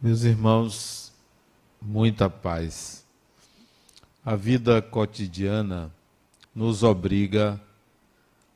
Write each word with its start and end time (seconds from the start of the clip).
Meus 0.00 0.22
irmãos, 0.22 1.12
muita 1.82 2.30
paz. 2.30 3.04
A 4.24 4.36
vida 4.36 4.80
cotidiana 4.80 5.92
nos 6.54 6.84
obriga 6.84 7.60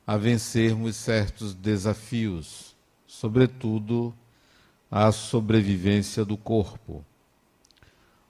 a 0.07 0.17
vencermos 0.17 0.95
certos 0.95 1.53
desafios, 1.53 2.77
sobretudo 3.09 4.15
a 4.89 5.11
sobrevivência 5.11 6.25
do 6.25 6.37
corpo. 6.37 7.05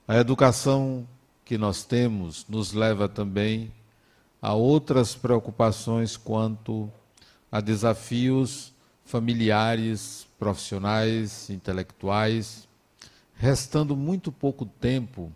A 0.08 0.16
educação 0.16 1.06
que 1.44 1.58
nós 1.58 1.84
temos 1.84 2.46
nos 2.48 2.72
leva 2.72 3.10
também 3.10 3.70
a 4.40 4.54
outras 4.54 5.14
preocupações 5.14 6.16
quanto 6.16 6.90
a 7.50 7.60
desafios 7.60 8.72
familiares, 9.04 10.26
profissionais, 10.38 11.50
intelectuais 11.50 12.71
restando 13.42 13.96
muito 13.96 14.30
pouco 14.30 14.64
tempo 14.64 15.32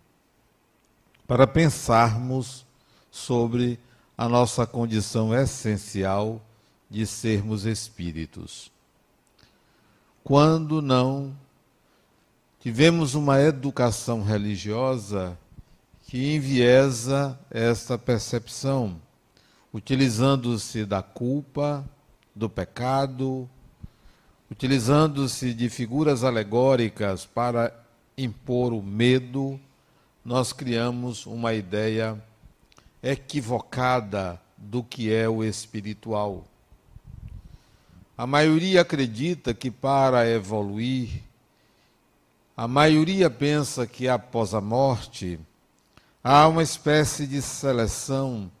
para 1.27 1.45
pensarmos 1.45 2.65
sobre 3.11 3.77
a 4.17 4.29
nossa 4.29 4.65
condição 4.65 5.35
essencial 5.35 6.41
de 6.89 7.05
sermos 7.05 7.65
espíritos. 7.65 8.71
Quando 10.23 10.81
não 10.81 11.35
tivemos 12.61 13.13
uma 13.13 13.41
educação 13.41 14.23
religiosa 14.23 15.37
que 16.03 16.33
enviesa 16.33 17.37
esta 17.51 17.97
percepção, 17.97 19.01
utilizando-se 19.73 20.85
da 20.85 21.03
culpa, 21.03 21.83
do 22.33 22.49
pecado, 22.49 23.49
utilizando-se 24.49 25.53
de 25.53 25.67
figuras 25.69 26.23
alegóricas 26.23 27.25
para 27.25 27.85
impor 28.17 28.73
o 28.73 28.81
medo, 28.81 29.59
nós 30.25 30.51
criamos 30.51 31.27
uma 31.27 31.53
ideia 31.53 32.19
equivocada 33.03 34.41
do 34.57 34.83
que 34.83 35.13
é 35.13 35.29
o 35.29 35.43
espiritual. 35.43 36.43
A 38.17 38.25
maioria 38.25 38.81
acredita 38.81 39.53
que 39.53 39.69
para 39.69 40.27
evoluir, 40.27 41.21
a 42.55 42.67
maioria 42.67 43.29
pensa 43.29 43.85
que 43.85 44.07
após 44.09 44.55
a 44.55 44.61
morte 44.61 45.39
há 46.23 46.47
uma 46.47 46.63
espécie 46.63 47.27
de 47.27 47.39
seleção 47.39 48.51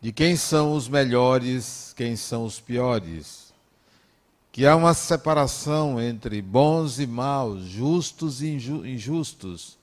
de 0.00 0.10
quem 0.10 0.36
são 0.36 0.72
os 0.72 0.88
melhores, 0.88 1.92
quem 1.94 2.16
são 2.16 2.46
os 2.46 2.58
piores 2.58 3.47
que 4.50 4.66
há 4.66 4.74
uma 4.74 4.94
separação 4.94 6.00
entre 6.00 6.42
bons 6.42 6.98
e 6.98 7.06
maus, 7.06 7.64
justos 7.64 8.42
e 8.42 8.48
injustos. 8.48 9.78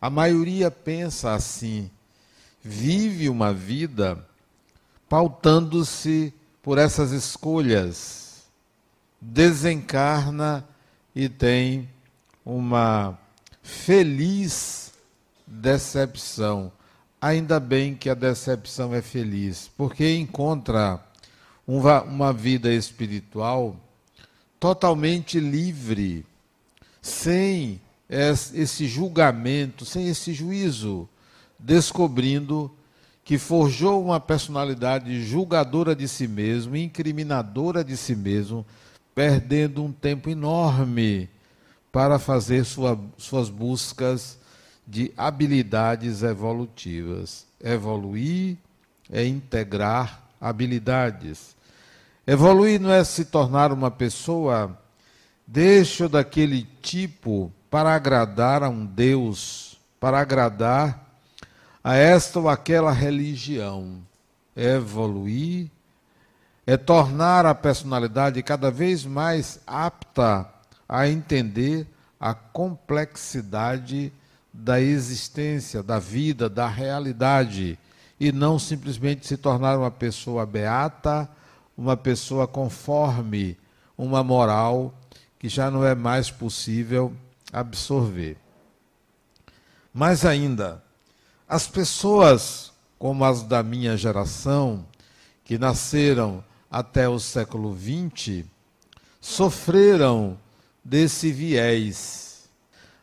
A 0.00 0.08
maioria 0.08 0.70
pensa 0.70 1.34
assim, 1.34 1.90
vive 2.62 3.28
uma 3.28 3.52
vida 3.52 4.24
pautando-se 5.08 6.32
por 6.62 6.78
essas 6.78 7.12
escolhas, 7.12 8.44
desencarna 9.20 10.66
e 11.14 11.28
tem 11.28 11.88
uma 12.44 13.18
feliz 13.62 14.92
decepção. 15.46 16.70
Ainda 17.20 17.58
bem 17.58 17.94
que 17.94 18.08
a 18.08 18.14
decepção 18.14 18.94
é 18.94 19.02
feliz, 19.02 19.70
porque 19.76 20.16
encontra 20.16 21.02
uma 21.66 22.32
vida 22.32 22.72
espiritual 22.72 23.76
totalmente 24.58 25.38
livre, 25.38 26.24
sem 27.00 27.80
esse 28.08 28.86
julgamento, 28.86 29.84
sem 29.84 30.08
esse 30.08 30.32
juízo, 30.32 31.08
descobrindo 31.58 32.70
que 33.24 33.36
forjou 33.36 34.02
uma 34.02 34.18
personalidade 34.18 35.22
julgadora 35.22 35.94
de 35.94 36.08
si 36.08 36.26
mesmo, 36.26 36.74
incriminadora 36.74 37.84
de 37.84 37.96
si 37.96 38.16
mesmo, 38.16 38.64
perdendo 39.14 39.84
um 39.84 39.92
tempo 39.92 40.30
enorme 40.30 41.28
para 41.92 42.18
fazer 42.18 42.64
sua, 42.64 42.98
suas 43.18 43.50
buscas 43.50 44.38
de 44.86 45.12
habilidades 45.14 46.22
evolutivas. 46.22 47.46
Evoluir 47.62 48.56
é 49.10 49.26
integrar 49.26 50.26
habilidades. 50.40 51.54
Evoluir 52.28 52.78
não 52.78 52.92
é 52.92 53.02
se 53.04 53.24
tornar 53.24 53.72
uma 53.72 53.90
pessoa 53.90 54.78
deixa 55.46 56.06
daquele 56.10 56.68
tipo 56.82 57.50
para 57.70 57.94
agradar 57.94 58.62
a 58.62 58.68
um 58.68 58.84
Deus, 58.84 59.80
para 59.98 60.20
agradar 60.20 61.06
a 61.82 61.96
esta 61.96 62.38
ou 62.38 62.46
aquela 62.46 62.92
religião. 62.92 64.02
Evoluir 64.54 65.70
é 66.66 66.76
tornar 66.76 67.46
a 67.46 67.54
personalidade 67.54 68.42
cada 68.42 68.70
vez 68.70 69.06
mais 69.06 69.58
apta 69.66 70.46
a 70.86 71.08
entender 71.08 71.86
a 72.20 72.34
complexidade 72.34 74.12
da 74.52 74.78
existência, 74.78 75.82
da 75.82 75.98
vida, 75.98 76.46
da 76.46 76.68
realidade, 76.68 77.78
e 78.20 78.30
não 78.30 78.58
simplesmente 78.58 79.26
se 79.26 79.38
tornar 79.38 79.78
uma 79.78 79.90
pessoa 79.90 80.44
beata 80.44 81.26
uma 81.78 81.96
pessoa 81.96 82.48
conforme 82.48 83.56
uma 83.96 84.24
moral 84.24 84.92
que 85.38 85.48
já 85.48 85.70
não 85.70 85.84
é 85.84 85.94
mais 85.94 86.28
possível 86.28 87.14
absorver. 87.52 88.36
Mais 89.94 90.24
ainda, 90.24 90.82
as 91.48 91.68
pessoas 91.68 92.72
como 92.98 93.24
as 93.24 93.44
da 93.44 93.62
minha 93.62 93.96
geração, 93.96 94.84
que 95.44 95.56
nasceram 95.56 96.44
até 96.68 97.08
o 97.08 97.20
século 97.20 97.76
XX, 97.78 98.44
sofreram 99.20 100.36
desse 100.84 101.30
viés. 101.30 102.48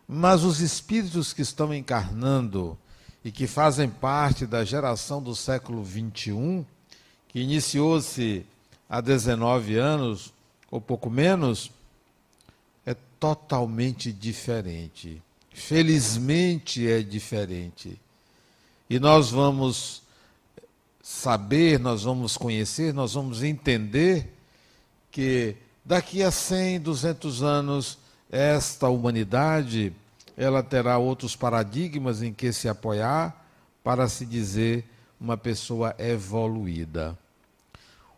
Mas 0.05 0.43
os 0.43 0.59
espíritos 0.59 1.31
que 1.31 1.41
estão 1.41 1.73
encarnando 1.73 2.77
e 3.23 3.31
que 3.31 3.47
fazem 3.47 3.89
parte 3.89 4.45
da 4.45 4.65
geração 4.65 5.23
do 5.23 5.33
século 5.33 5.83
XXI, 5.83 6.65
que 7.29 7.39
iniciou-se 7.39 8.45
há 8.89 9.01
19 9.01 9.75
anos, 9.77 10.33
ou 10.69 10.79
pouco 10.79 11.09
menos, 11.09 11.71
é 12.85 12.95
totalmente 13.19 14.11
diferente. 14.11 15.21
Felizmente 15.53 16.87
é 16.89 17.01
diferente. 17.01 17.99
E 18.89 18.99
nós 18.99 19.31
vamos 19.31 20.03
saber, 21.01 21.79
nós 21.79 22.03
vamos 22.03 22.35
conhecer, 22.35 22.93
nós 22.93 23.13
vamos 23.13 23.41
entender 23.43 24.33
que 25.11 25.55
daqui 25.83 26.23
a 26.23 26.31
100, 26.31 26.81
200 26.81 27.43
anos, 27.43 27.97
esta 28.29 28.89
humanidade, 28.89 29.93
ela 30.35 30.61
terá 30.61 30.97
outros 30.97 31.35
paradigmas 31.35 32.21
em 32.21 32.33
que 32.33 32.51
se 32.51 32.67
apoiar 32.67 33.45
para 33.83 34.09
se 34.09 34.25
dizer 34.25 34.83
uma 35.19 35.37
pessoa 35.37 35.95
evoluída. 35.97 37.17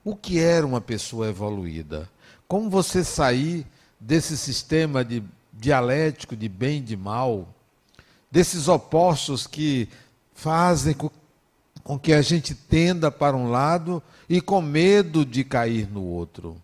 O 0.07 0.15
que 0.15 0.39
era 0.39 0.65
uma 0.65 0.79
pessoa 0.79 1.27
evoluída? 1.27 2.09
Como 2.47 2.69
você 2.69 3.03
sair 3.03 3.67
desse 3.99 4.37
sistema 4.37 5.03
de 5.03 5.21
dialético 5.51 6.33
de 6.33 6.47
bem 6.47 6.77
e 6.77 6.81
de 6.81 6.95
mal, 6.95 7.45
desses 8.31 8.69
opostos 8.69 9.45
que 9.45 9.89
fazem 10.33 10.93
com, 10.93 11.99
que 11.99 12.13
a 12.13 12.21
gente 12.21 12.55
tenda 12.55 13.11
para 13.11 13.35
um 13.35 13.51
lado 13.51 14.01
e 14.29 14.39
com 14.39 14.61
medo 14.61 15.25
de 15.25 15.43
cair 15.43 15.91
no 15.91 16.05
outro. 16.05 16.55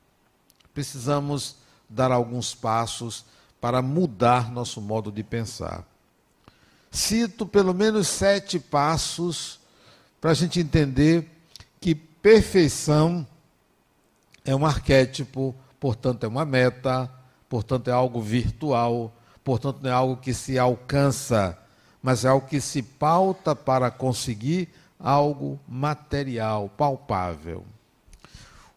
Precisamos 0.74 1.58
dar 1.90 2.14
alguns 2.14 2.56
passos 2.56 3.26
para 3.60 3.82
mudar 3.82 4.54
nosso 4.54 4.80
modo 4.80 5.12
de 5.12 5.22
pensar. 5.22 5.86
Cito 6.90 7.46
pelo 7.46 7.74
menos 7.74 8.08
sete 8.08 8.58
passos 8.58 9.60
para 10.22 10.32
a 10.32 10.34
gente 10.34 10.62
entender 10.62 11.30
que 11.82 11.94
perfeição 11.94 13.28
é 14.46 14.56
um 14.56 14.66
arquétipo, 14.66 15.56
portanto, 15.80 16.24
é 16.24 16.28
uma 16.28 16.46
meta, 16.46 17.10
portanto, 17.48 17.88
é 17.88 17.92
algo 17.92 18.22
virtual, 18.22 19.14
portanto, 19.44 19.80
não 19.82 19.90
é 19.90 19.94
algo 19.94 20.18
que 20.18 20.34
se 20.34 20.58
alcança, 20.60 21.58
mas 22.02 22.26
é 22.26 22.30
algo 22.30 22.48
que 22.48 22.60
se 22.60 22.82
pauta 22.82 23.56
para 23.56 23.90
conseguir 23.90 24.70
algo 25.00 25.60
material, 25.68 26.70
palpável. 26.70 27.66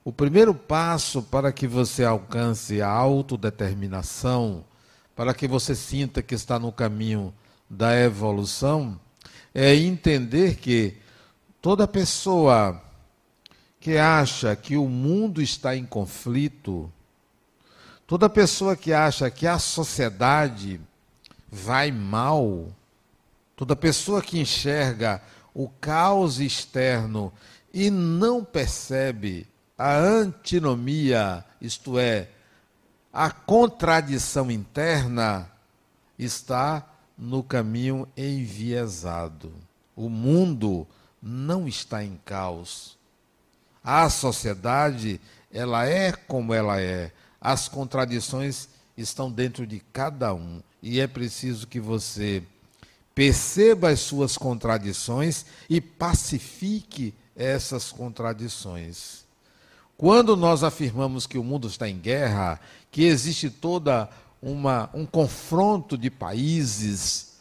O 0.05 0.13
primeiro 0.13 0.55
passo 0.55 1.23
para 1.23 1.51
que 1.51 1.67
você 1.67 2.05
alcance 2.05 2.81
a 2.81 2.89
autodeterminação, 2.89 4.65
para 5.17 5.35
que 5.35 5.49
você 5.49 5.75
sinta 5.75 6.23
que 6.23 6.35
está 6.35 6.59
no 6.59 6.71
caminho 6.71 7.35
da 7.69 7.99
evolução, 7.99 9.01
é 9.53 9.75
entender 9.75 10.57
que 10.57 10.99
toda 11.61 11.89
pessoa 11.89 12.81
que 13.87 13.99
acha 13.99 14.57
que 14.57 14.77
o 14.77 14.89
mundo 14.89 15.41
está 15.41 15.77
em 15.77 15.87
conflito, 15.87 16.93
toda 18.05 18.29
pessoa 18.29 18.75
que 18.77 18.93
acha 18.93 19.31
que 19.31 19.47
a 19.47 19.61
sociedade 19.61 20.81
vai 21.49 21.93
mal, 21.93 22.67
toda 23.55 23.77
pessoa 23.77 24.21
que 24.21 24.41
enxerga 24.41 25.23
o 25.55 25.69
caos 25.69 26.41
externo 26.41 27.33
e 27.73 27.89
não 27.89 28.45
percebe 28.45 29.47
a 29.79 29.95
antinomia, 29.97 31.45
isto 31.61 31.97
é, 31.97 32.29
a 33.13 33.31
contradição 33.31 34.51
interna, 34.51 35.49
está 36.19 36.85
no 37.17 37.41
caminho 37.41 38.09
enviesado. 38.17 39.53
O 39.95 40.09
mundo 40.09 40.85
não 41.23 41.69
está 41.69 42.03
em 42.03 42.19
caos. 42.25 42.96
A 43.87 44.11
sociedade, 44.11 45.21
ela 45.49 45.87
é 45.87 46.11
como 46.11 46.53
ela 46.53 46.81
é. 46.81 47.13
As 47.41 47.69
contradições 47.69 48.69
estão 48.97 49.31
dentro 49.31 49.65
de 49.65 49.79
cada 49.93 50.35
um. 50.35 50.61
E 50.83 50.99
é 50.99 51.07
preciso 51.07 51.69
que 51.69 51.79
você 51.79 52.43
perceba 53.15 53.91
as 53.91 54.01
suas 54.01 54.37
contradições 54.37 55.47
e 55.71 55.81
pacifique 55.81 57.15
essas 57.37 57.93
contradições. 57.93 59.25
Quando 59.97 60.37
nós 60.37 60.65
afirmamos 60.65 61.25
que 61.25 61.39
o 61.39 61.45
mundo 61.45 61.69
está 61.69 61.89
em 61.89 61.97
guerra, 61.97 62.61
que 62.91 63.05
existe 63.05 63.49
toda 63.49 64.11
uma, 64.43 64.91
um 64.93 65.07
confronto 65.07 65.97
de 65.97 66.11
países, 66.11 67.37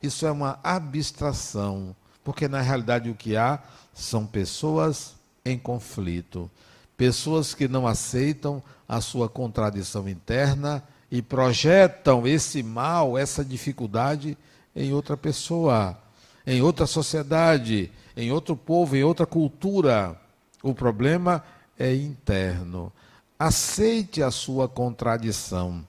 isso 0.00 0.24
é 0.24 0.30
uma 0.30 0.60
abstração, 0.62 1.96
porque 2.22 2.46
na 2.46 2.60
realidade 2.60 3.10
o 3.10 3.14
que 3.16 3.36
há 3.36 3.60
são 3.92 4.24
pessoas 4.24 5.17
em 5.48 5.58
conflito, 5.58 6.50
pessoas 6.96 7.54
que 7.54 7.68
não 7.68 7.86
aceitam 7.86 8.62
a 8.88 9.00
sua 9.00 9.28
contradição 9.28 10.08
interna 10.08 10.82
e 11.10 11.22
projetam 11.22 12.26
esse 12.26 12.62
mal, 12.62 13.16
essa 13.16 13.44
dificuldade 13.44 14.36
em 14.74 14.92
outra 14.92 15.16
pessoa, 15.16 15.98
em 16.46 16.60
outra 16.62 16.86
sociedade, 16.86 17.90
em 18.16 18.30
outro 18.30 18.56
povo, 18.56 18.96
em 18.96 19.04
outra 19.04 19.26
cultura. 19.26 20.20
O 20.62 20.74
problema 20.74 21.42
é 21.78 21.94
interno. 21.94 22.92
Aceite 23.38 24.22
a 24.22 24.30
sua 24.30 24.68
contradição. 24.68 25.86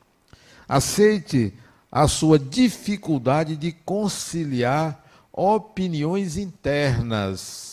Aceite 0.67 1.53
a 1.91 2.07
sua 2.07 2.37
dificuldade 2.37 3.55
de 3.55 3.71
conciliar 3.71 5.03
opiniões 5.33 6.37
internas. 6.37 7.68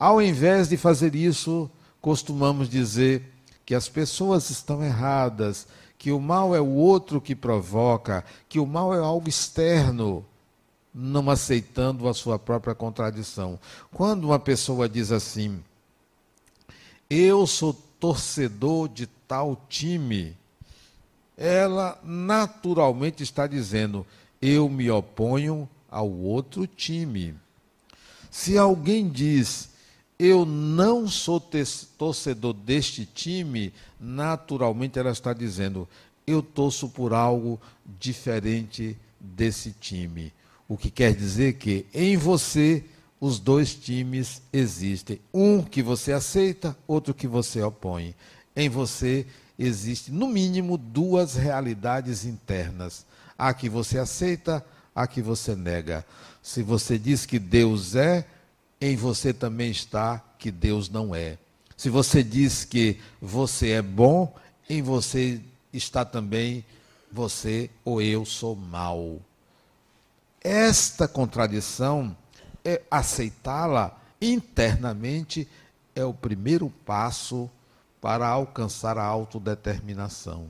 Ao 0.00 0.22
invés 0.22 0.66
de 0.66 0.78
fazer 0.78 1.14
isso, 1.14 1.70
costumamos 2.00 2.70
dizer 2.70 3.22
que 3.66 3.74
as 3.74 3.86
pessoas 3.86 4.48
estão 4.48 4.82
erradas, 4.82 5.66
que 5.98 6.10
o 6.10 6.18
mal 6.18 6.56
é 6.56 6.60
o 6.60 6.70
outro 6.70 7.20
que 7.20 7.34
provoca, 7.34 8.24
que 8.48 8.58
o 8.58 8.64
mal 8.64 8.94
é 8.94 8.98
algo 8.98 9.28
externo, 9.28 10.24
não 10.94 11.28
aceitando 11.28 12.08
a 12.08 12.14
sua 12.14 12.38
própria 12.38 12.74
contradição. 12.74 13.60
Quando 13.92 14.24
uma 14.24 14.38
pessoa 14.38 14.88
diz 14.88 15.12
assim: 15.12 15.62
Eu 17.10 17.46
sou 17.46 17.74
torcedor 18.00 18.88
de 18.88 19.06
tal 19.28 19.60
time, 19.68 20.34
ela 21.36 22.00
naturalmente 22.02 23.22
está 23.22 23.46
dizendo: 23.46 24.06
Eu 24.40 24.66
me 24.66 24.90
oponho 24.90 25.68
ao 25.90 26.10
outro 26.10 26.66
time. 26.66 27.34
Se 28.30 28.56
alguém 28.56 29.06
diz 29.06 29.69
eu 30.22 30.44
não 30.44 31.08
sou 31.08 31.40
torcedor 31.96 32.52
deste 32.52 33.06
time, 33.06 33.72
naturalmente 33.98 34.98
ela 34.98 35.12
está 35.12 35.32
dizendo, 35.32 35.88
eu 36.26 36.42
torço 36.42 36.90
por 36.90 37.14
algo 37.14 37.58
diferente 37.98 38.98
desse 39.18 39.72
time. 39.72 40.30
O 40.68 40.76
que 40.76 40.90
quer 40.90 41.14
dizer 41.14 41.54
que 41.54 41.86
em 41.94 42.18
você 42.18 42.84
os 43.18 43.38
dois 43.38 43.74
times 43.74 44.42
existem. 44.52 45.18
Um 45.32 45.62
que 45.62 45.82
você 45.82 46.12
aceita, 46.12 46.76
outro 46.86 47.14
que 47.14 47.26
você 47.26 47.62
opõe. 47.62 48.14
Em 48.54 48.68
você 48.68 49.26
existe, 49.58 50.12
no 50.12 50.28
mínimo, 50.28 50.76
duas 50.76 51.34
realidades 51.34 52.26
internas. 52.26 53.06
A 53.38 53.54
que 53.54 53.70
você 53.70 53.98
aceita, 53.98 54.62
a 54.94 55.06
que 55.06 55.22
você 55.22 55.56
nega. 55.56 56.04
Se 56.42 56.62
você 56.62 56.98
diz 56.98 57.24
que 57.24 57.38
Deus 57.38 57.94
é, 57.94 58.26
em 58.80 58.96
você 58.96 59.32
também 59.32 59.70
está 59.70 60.22
que 60.38 60.50
Deus 60.50 60.88
não 60.88 61.14
é. 61.14 61.36
Se 61.76 61.90
você 61.90 62.22
diz 62.22 62.64
que 62.64 62.98
você 63.20 63.70
é 63.70 63.82
bom, 63.82 64.34
em 64.68 64.82
você 64.82 65.40
está 65.72 66.04
também 66.04 66.64
você 67.10 67.70
ou 67.84 68.00
eu 68.00 68.24
sou 68.24 68.54
mal. 68.56 69.18
Esta 70.42 71.06
contradição, 71.06 72.16
é 72.64 72.82
aceitá-la 72.90 73.98
internamente, 74.20 75.48
é 75.94 76.04
o 76.04 76.14
primeiro 76.14 76.70
passo 76.84 77.50
para 78.00 78.26
alcançar 78.26 78.96
a 78.96 79.04
autodeterminação. 79.04 80.48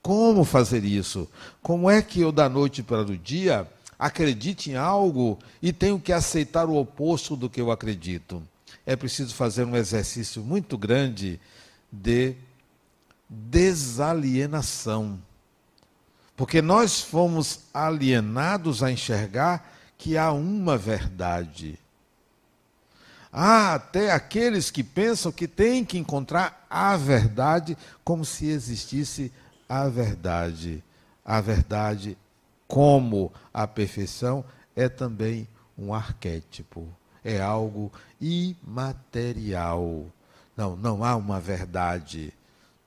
Como 0.00 0.44
fazer 0.44 0.84
isso? 0.84 1.28
Como 1.62 1.88
é 1.88 2.02
que 2.02 2.20
eu, 2.20 2.32
da 2.32 2.48
noite 2.48 2.82
para 2.82 3.02
o 3.02 3.16
dia, 3.16 3.68
acredite 4.02 4.72
em 4.72 4.76
algo 4.76 5.38
e 5.62 5.72
tenho 5.72 6.00
que 6.00 6.12
aceitar 6.12 6.68
o 6.68 6.74
oposto 6.74 7.36
do 7.36 7.48
que 7.48 7.60
eu 7.60 7.70
acredito. 7.70 8.42
É 8.84 8.96
preciso 8.96 9.32
fazer 9.32 9.64
um 9.64 9.76
exercício 9.76 10.42
muito 10.42 10.76
grande 10.76 11.38
de 11.90 12.34
desalienação. 13.28 15.22
Porque 16.36 16.60
nós 16.60 17.00
fomos 17.00 17.60
alienados 17.72 18.82
a 18.82 18.90
enxergar 18.90 19.72
que 19.96 20.18
há 20.18 20.32
uma 20.32 20.76
verdade. 20.76 21.78
Há 23.32 23.74
até 23.74 24.10
aqueles 24.10 24.68
que 24.68 24.82
pensam 24.82 25.30
que 25.30 25.46
têm 25.46 25.84
que 25.84 25.96
encontrar 25.96 26.66
a 26.68 26.96
verdade 26.96 27.78
como 28.02 28.24
se 28.24 28.46
existisse 28.46 29.32
a 29.68 29.86
verdade. 29.88 30.82
A 31.24 31.40
verdade 31.40 32.18
como 32.72 33.30
a 33.52 33.66
perfeição, 33.66 34.42
é 34.74 34.88
também 34.88 35.46
um 35.76 35.92
arquétipo, 35.92 36.88
é 37.22 37.38
algo 37.38 37.92
imaterial. 38.18 40.06
Não, 40.56 40.74
não 40.74 41.04
há 41.04 41.14
uma 41.14 41.38
verdade. 41.38 42.32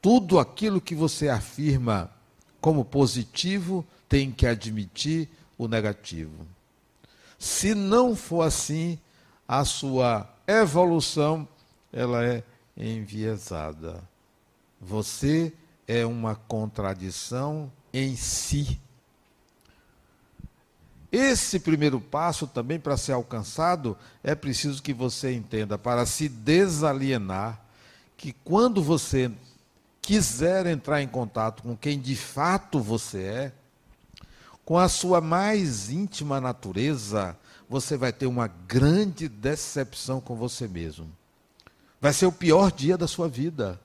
Tudo 0.02 0.40
aquilo 0.40 0.82
que 0.82 0.96
você 0.96 1.30
afirma 1.30 2.10
como 2.60 2.84
positivo 2.84 3.86
tem 4.10 4.32
que 4.32 4.48
admitir 4.48 5.30
o 5.56 5.68
negativo. 5.68 6.48
Se 7.38 7.76
não 7.76 8.16
for 8.16 8.42
assim, 8.42 8.98
a 9.48 9.64
sua 9.64 10.28
evolução 10.48 11.48
ela 11.94 12.26
é 12.26 12.44
enviesada. 12.76 14.04
Você 14.82 15.54
é 15.88 16.04
uma 16.08 16.34
contradição 16.34 17.72
em 17.94 18.16
si. 18.16 18.82
Esse 21.18 21.62
primeiro 21.62 22.02
passo 22.02 22.46
também 22.46 22.78
para 22.78 22.98
ser 22.98 23.14
alcançado 23.14 23.98
é 24.22 24.36
preciso 24.36 24.84
que 24.84 24.94
você 24.94 25.32
entenda 25.32 25.78
para 25.78 26.06
se 26.06 26.28
desalienar 26.28 27.62
que 28.18 28.34
quando 28.44 28.84
você 28.84 29.32
quiser 30.02 30.66
entrar 30.66 31.02
em 31.02 31.08
contato 31.08 31.64
com 31.64 31.74
quem 31.74 31.98
de 32.02 32.18
fato 32.18 32.82
você 32.82 33.20
é, 33.20 33.52
com 34.66 34.78
a 34.78 34.90
sua 34.90 35.22
mais 35.22 35.90
íntima 35.90 36.42
natureza, 36.42 37.38
você 37.70 37.96
vai 37.96 38.12
ter 38.12 38.26
uma 38.26 38.48
grande 38.48 39.30
decepção 39.30 40.20
com 40.20 40.36
você 40.36 40.68
mesmo. 40.68 41.10
Vai 42.02 42.12
ser 42.12 42.26
o 42.26 42.32
pior 42.32 42.74
dia 42.74 42.98
da 42.98 43.08
sua 43.08 43.30
vida. 43.30 43.80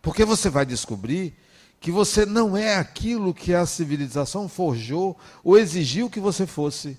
Porque 0.00 0.24
você 0.24 0.48
vai 0.48 0.64
descobrir 0.64 1.34
que 1.80 1.90
você 1.90 2.26
não 2.26 2.56
é 2.56 2.76
aquilo 2.76 3.32
que 3.32 3.54
a 3.54 3.64
civilização 3.64 4.48
forjou 4.48 5.18
ou 5.42 5.58
exigiu 5.58 6.10
que 6.10 6.20
você 6.20 6.46
fosse. 6.46 6.96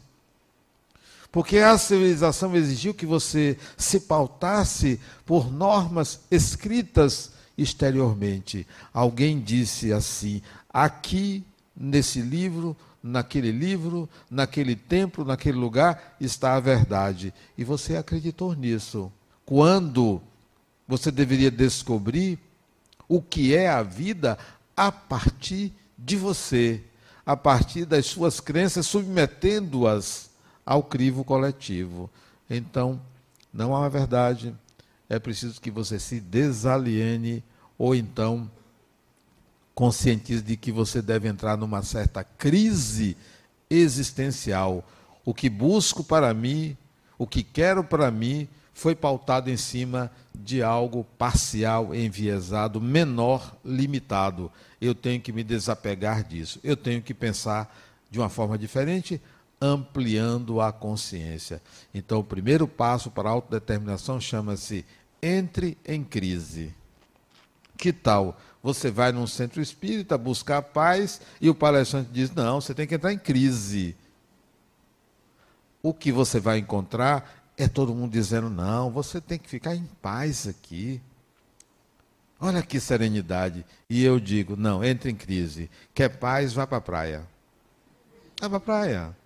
Porque 1.32 1.60
a 1.60 1.78
civilização 1.78 2.56
exigiu 2.56 2.94
que 2.94 3.06
você 3.06 3.58
se 3.78 4.02
pautasse 4.02 5.00
por 5.26 5.52
normas 5.52 6.22
escritas 6.30 7.32
exteriormente. 7.58 8.68
Alguém 8.92 9.40
disse 9.40 9.94
assim: 9.94 10.42
aqui 10.74 11.44
nesse 11.76 12.20
livro, 12.20 12.76
naquele 13.02 13.52
livro, 13.52 14.10
naquele 14.30 14.76
templo, 14.76 15.24
naquele 15.24 15.58
lugar 15.58 16.18
está 16.20 16.56
a 16.56 16.60
verdade. 16.60 17.34
E 17.58 17.64
você 17.64 17.96
acreditou 17.96 18.54
nisso. 18.54 19.12
Quando 19.46 20.22
você 20.88 21.12
deveria 21.12 21.52
descobrir 21.52 22.38
o 23.08 23.22
que 23.22 23.56
é 23.56 23.70
a 23.70 23.84
vida 23.84 24.38
a 24.82 24.92
partir 24.92 25.72
de 25.96 26.18
você, 26.18 26.82
a 27.24 27.38
partir 27.38 27.86
das 27.86 28.08
suas 28.08 28.40
crenças, 28.40 28.88
submetendo-as 28.88 30.32
ao 30.66 30.82
crivo 30.82 31.24
coletivo. 31.24 32.10
Então, 32.50 33.00
não 33.54 33.76
há 33.76 33.88
verdade, 33.88 34.56
é 35.08 35.20
preciso 35.20 35.62
que 35.62 35.70
você 35.70 36.00
se 36.00 36.20
desaliene 36.20 37.44
ou 37.78 37.94
então 37.94 38.50
conscientize 39.76 40.42
de 40.42 40.58
que 40.58 40.72
você 40.72 41.00
deve 41.00 41.28
entrar 41.28 41.56
numa 41.56 41.84
certa 41.84 42.24
crise 42.24 43.16
existencial. 43.70 44.84
O 45.24 45.32
que 45.32 45.48
busco 45.48 46.04
para 46.04 46.34
mim, 46.34 46.76
o 47.20 47.28
que 47.28 47.44
quero 47.44 47.84
para 47.84 48.10
mim, 48.10 48.50
foi 48.74 48.96
pautado 48.96 49.50
em 49.50 49.58
cima 49.58 50.12
de 50.34 50.64
algo 50.64 51.04
parcial, 51.18 51.94
enviesado, 51.94 52.80
menor, 52.82 53.56
limitado. 53.64 54.52
Eu 54.80 54.96
tenho 54.96 55.22
que 55.22 55.32
me 55.32 55.44
desapegar 55.44 56.24
disso. 56.24 56.60
Eu 56.64 56.76
tenho 56.76 57.02
que 57.02 57.14
pensar 57.14 57.76
de 58.10 58.20
uma 58.20 58.30
forma 58.30 58.58
diferente, 58.58 59.22
ampliando 59.62 60.60
a 60.60 60.72
consciência. 60.72 61.62
Então, 61.94 62.20
o 62.20 62.24
primeiro 62.24 62.68
passo 62.68 63.12
para 63.12 63.30
a 63.30 63.32
autodeterminação 63.32 64.20
chama-se 64.20 64.86
entre 65.22 65.78
em 65.86 66.04
crise. 66.04 66.74
Que 67.78 67.94
tal? 67.94 68.40
Você 68.64 68.92
vai 68.92 69.12
num 69.12 69.28
centro 69.28 69.62
espírita 69.62 70.18
buscar 70.18 70.62
paz 70.62 71.22
e 71.40 71.50
o 71.50 71.56
palestrante 71.56 72.10
diz: 72.12 72.32
não, 72.32 72.62
você 72.62 72.74
tem 72.74 72.88
que 72.88 72.96
entrar 72.96 73.14
em 73.14 73.18
crise. 73.18 73.96
O 75.82 75.94
que 75.94 76.12
você 76.12 76.40
vai 76.40 76.60
encontrar 76.60 77.41
é 77.64 77.68
todo 77.68 77.94
mundo 77.94 78.12
dizendo: 78.12 78.50
não, 78.50 78.90
você 78.92 79.20
tem 79.20 79.38
que 79.38 79.50
ficar 79.50 79.76
em 79.76 79.86
paz 80.02 80.48
aqui. 80.48 81.02
Olha 82.40 82.62
que 82.62 82.80
serenidade. 82.80 83.66
E 83.90 84.04
eu 84.04 84.20
digo: 84.20 84.56
não, 84.56 84.84
entre 84.84 85.12
em 85.12 85.16
crise. 85.16 85.70
Quer 85.94 86.10
paz, 86.10 86.54
vá 86.54 86.66
para 86.66 86.78
a 86.78 86.82
praia. 86.82 87.24
Vá 88.40 88.50
para 88.50 88.58
a 88.58 88.62
praia. 88.62 89.18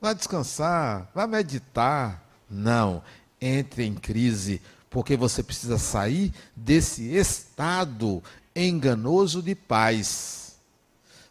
Vá 0.00 0.12
descansar, 0.12 1.10
vá 1.14 1.26
meditar. 1.26 2.22
Não, 2.50 3.02
entre 3.40 3.84
em 3.84 3.94
crise 3.94 4.60
porque 4.92 5.16
você 5.16 5.42
precisa 5.42 5.78
sair 5.78 6.32
desse 6.54 7.16
estado 7.16 8.22
enganoso 8.54 9.42
de 9.42 9.54
paz, 9.54 10.56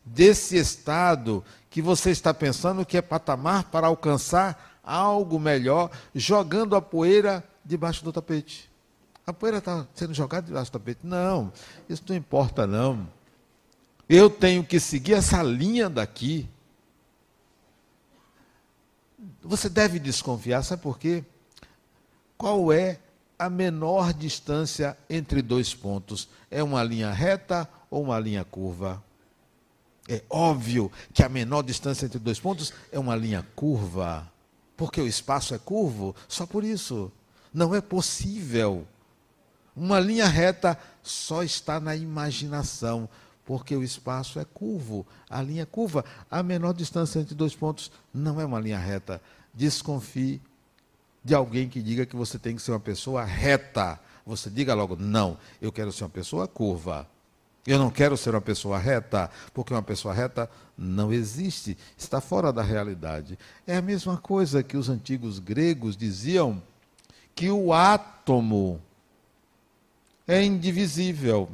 desse 0.04 0.58
estado 0.58 1.46
que 1.70 1.80
você 1.80 2.10
está 2.10 2.34
pensando 2.34 2.84
que 2.84 2.98
é 2.98 3.02
patamar 3.02 3.66
para 3.66 3.86
alcançar 3.86 4.71
algo 4.84 5.40
melhor, 5.40 5.92
jogando 6.14 6.76
a 6.76 6.82
poeira 6.82 7.44
debaixo 7.64 8.04
do 8.04 8.12
tapete. 8.12 8.70
A 9.26 9.32
poeira 9.32 9.60
está 9.60 9.88
sendo 9.94 10.14
jogada 10.14 10.48
debaixo 10.48 10.72
do 10.72 10.80
tapete. 10.80 11.00
Não, 11.04 11.52
isso 11.88 12.04
não 12.08 12.16
importa, 12.16 12.66
não. 12.66 13.08
Eu 14.10 14.30
tenho 14.30 14.64
que 14.64 14.80
seguir 14.80 15.14
essa 15.14 15.42
linha 15.44 15.90
daqui. 15.90 16.50
Você 19.42 19.70
deve 19.70 20.00
desconfiar, 20.00 20.64
sabe 20.64 20.82
por 20.82 20.98
quê? 20.98 21.24
Qual 22.38 22.74
é 22.74 23.00
a 23.42 23.50
menor 23.50 24.14
distância 24.14 24.96
entre 25.10 25.42
dois 25.42 25.74
pontos. 25.74 26.30
É 26.52 26.62
uma 26.62 26.84
linha 26.84 27.12
reta 27.12 27.68
ou 27.90 28.04
uma 28.04 28.20
linha 28.20 28.46
curva? 28.46 29.04
É 30.08 30.22
óbvio 30.30 30.92
que 31.12 31.24
a 31.24 31.30
menor 31.30 31.64
distância 31.64 32.06
entre 32.06 32.20
dois 32.20 32.40
pontos 32.40 32.72
é 32.92 33.00
uma 33.00 33.16
linha 33.16 33.44
curva. 33.56 34.31
Porque 34.82 35.00
o 35.00 35.06
espaço 35.06 35.54
é 35.54 35.60
curvo, 35.60 36.16
só 36.28 36.48
por 36.48 36.64
isso. 36.64 37.12
Não 37.54 37.76
é 37.76 37.80
possível. 37.80 38.88
Uma 39.76 40.00
linha 40.00 40.26
reta 40.26 40.76
só 41.04 41.44
está 41.44 41.80
na 41.80 41.96
imaginação, 41.96 43.08
porque 43.46 43.76
o 43.76 43.84
espaço 43.84 44.40
é 44.40 44.44
curvo. 44.44 45.06
A 45.30 45.40
linha 45.40 45.68
curva, 45.68 46.04
a 46.32 46.42
menor 46.42 46.74
distância 46.74 47.20
entre 47.20 47.36
dois 47.36 47.54
pontos 47.54 47.92
não 48.12 48.42
é 48.42 48.46
uma 48.46 48.60
linha 48.60 48.80
reta. 48.80 49.22
Desconfie 49.54 50.42
de 51.24 51.36
alguém 51.36 51.70
que 51.70 51.80
diga 51.80 52.04
que 52.04 52.16
você 52.16 52.40
tem 52.40 52.56
que 52.56 52.62
ser 52.64 52.72
uma 52.72 52.80
pessoa 52.80 53.24
reta. 53.24 54.00
Você 54.26 54.50
diga 54.50 54.74
logo, 54.74 54.96
não, 54.96 55.38
eu 55.62 55.72
quero 55.72 55.92
ser 55.92 56.06
uma 56.06 56.10
pessoa 56.10 56.48
curva. 56.48 57.08
Eu 57.66 57.78
não 57.78 57.92
quero 57.92 58.18
ser 58.18 58.32
uma 58.32 58.42
pessoa 58.42 58.78
reta, 58.80 59.30
porque 59.54 59.74
uma 59.74 59.84
pessoa 59.84 60.14
reta 60.14 60.50
não 60.78 61.14
existe, 61.14 61.78
está 61.96 62.20
fora 62.20 62.52
da 62.52 62.64
realidade. 62.64 63.38
É 63.68 63.78
a 63.78 63.82
mesma 63.82 64.18
coisa 64.18 64.64
que 64.64 64.76
os 64.76 64.90
antigos 64.90 65.38
gregos 65.38 65.96
diziam 65.96 66.62
que 67.36 67.50
o 67.50 67.72
átomo 67.72 68.82
é 70.28 70.44
indivisível. 70.44 71.50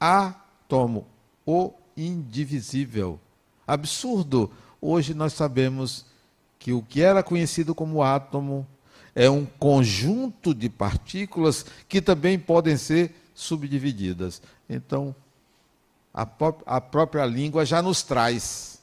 Átomo, 0.00 1.06
o 1.44 1.72
indivisível. 1.96 3.20
Absurdo. 3.66 4.50
Hoje 4.80 5.14
nós 5.14 5.32
sabemos 5.32 6.06
que 6.58 6.72
o 6.72 6.82
que 6.82 7.02
era 7.02 7.22
conhecido 7.22 7.74
como 7.74 8.02
átomo 8.02 8.66
é 9.14 9.30
um 9.30 9.46
conjunto 9.46 10.52
de 10.52 10.68
partículas 10.68 11.64
que 11.88 12.02
também 12.02 12.38
podem 12.38 12.76
ser 12.76 13.14
subdivididas. 13.34 14.42
Então, 14.68 15.14
a, 16.16 16.26
a 16.64 16.80
própria 16.80 17.26
língua 17.26 17.66
já 17.66 17.82
nos 17.82 18.02
traz, 18.02 18.80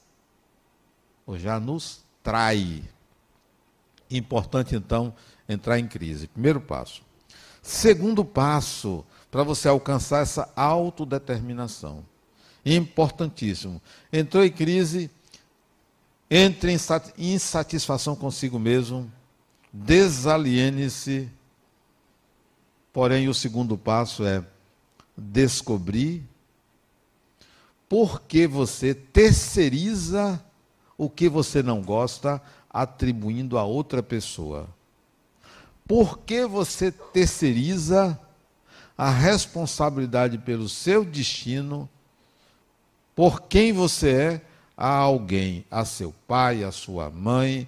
ou 1.25 1.39
já 1.39 1.59
nos 1.59 2.03
trai. 2.21 2.83
Importante, 4.11 4.75
então, 4.75 5.11
entrar 5.49 5.79
em 5.79 5.87
crise. 5.87 6.27
Primeiro 6.27 6.61
passo. 6.61 7.01
Segundo 7.63 8.23
passo, 8.23 9.03
para 9.31 9.41
você 9.41 9.67
alcançar 9.67 10.21
essa 10.21 10.47
autodeterminação. 10.55 12.05
Importantíssimo. 12.63 13.81
Entrou 14.11 14.45
em 14.45 14.51
crise, 14.51 15.09
entre 16.29 16.71
em 16.71 17.33
insatisfação 17.33 18.15
consigo 18.15 18.59
mesmo, 18.59 19.11
desaliene-se. 19.71 21.27
Porém, 22.91 23.27
o 23.27 23.33
segundo 23.33 23.75
passo 23.75 24.23
é 24.23 24.45
descobrir 25.17 26.23
por 27.93 28.23
que 28.23 28.47
você 28.47 28.95
terceiriza 28.95 30.43
o 30.97 31.07
que 31.07 31.29
você 31.29 31.61
não 31.61 31.79
gosta, 31.79 32.41
atribuindo 32.67 33.55
a 33.55 33.63
outra 33.63 34.01
pessoa. 34.01 34.67
Por 35.87 36.17
que 36.17 36.43
você 36.47 36.91
terceiriza 36.91 38.19
a 38.97 39.11
responsabilidade 39.11 40.39
pelo 40.39 40.67
seu 40.67 41.05
destino, 41.05 41.87
por 43.15 43.43
quem 43.43 43.71
você 43.71 44.09
é, 44.09 44.41
a 44.75 44.89
alguém, 44.89 45.63
a 45.69 45.85
seu 45.85 46.11
pai, 46.27 46.63
a 46.63 46.71
sua 46.71 47.11
mãe, 47.11 47.67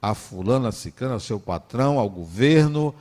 a 0.00 0.14
fulana, 0.14 0.68
a 0.68 0.72
ciclana, 0.72 1.14
ao 1.14 1.20
seu 1.20 1.40
patrão, 1.40 1.98
ao 1.98 2.08
governo, 2.08 2.94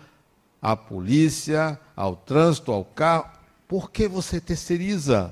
à 0.60 0.76
polícia, 0.76 1.80
ao 1.96 2.16
trânsito, 2.16 2.72
ao 2.72 2.84
carro. 2.84 3.30
Por 3.68 3.92
que 3.92 4.08
você 4.08 4.42
terceiriza? 4.42 5.32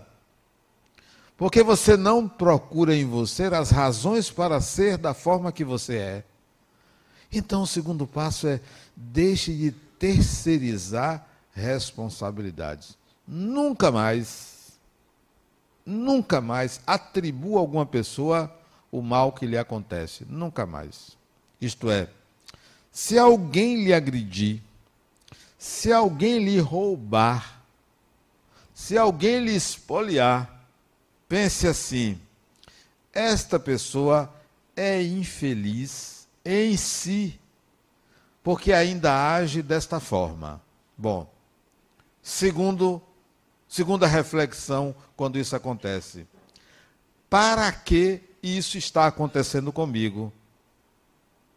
Por 1.38 1.52
que 1.52 1.64
você 1.64 1.98
não 1.98 2.28
procura 2.28 2.96
em 2.96 3.06
você 3.06 3.44
as 3.46 3.72
razões 3.72 4.30
para 4.30 4.62
ser 4.62 4.98
da 4.98 5.14
forma 5.14 5.52
que 5.52 5.64
você 5.64 5.98
é? 5.98 6.24
Então, 7.32 7.64
o 7.64 7.68
segundo 7.68 8.06
passo 8.06 8.48
é 8.48 8.62
deixe 8.96 9.54
de 9.54 9.72
terceirizar 9.72 11.28
responsabilidades. 11.54 12.98
Nunca 13.28 13.92
mais, 13.92 14.74
nunca 15.86 16.40
mais 16.40 16.80
atribua 16.86 17.58
a 17.58 17.62
alguma 17.62 17.86
pessoa 17.86 18.54
o 18.92 19.02
mal 19.02 19.32
que 19.32 19.48
lhe 19.48 19.58
acontece. 19.58 20.26
Nunca 20.30 20.66
mais. 20.66 21.18
Isto 21.60 21.90
é, 21.90 22.10
se 22.92 23.18
alguém 23.18 23.84
lhe 23.84 23.94
agredir, 23.94 24.62
se 25.58 25.92
alguém 25.92 26.38
lhe 26.44 26.60
roubar, 26.60 27.64
se 28.74 28.98
alguém 28.98 29.40
lhe 29.40 29.56
espoliar, 29.56 30.63
pense 31.34 31.66
assim: 31.66 32.20
esta 33.12 33.60
pessoa 33.60 34.32
é 34.76 35.02
infeliz 35.02 36.28
em 36.46 36.78
si, 36.78 37.40
porque 38.44 38.72
ainda 38.72 39.34
age 39.34 39.64
desta 39.64 40.00
forma. 40.00 40.62
Bom, 40.96 41.28
segundo, 42.22 43.02
segunda 43.68 44.06
reflexão 44.06 44.94
quando 45.18 45.40
isso 45.40 45.56
acontece. 45.56 46.28
Para 47.32 47.72
que 47.72 48.22
isso 48.44 48.78
está 48.78 49.08
acontecendo 49.08 49.74
comigo? 49.74 50.32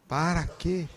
Para 0.08 0.46
quê? 0.46 0.88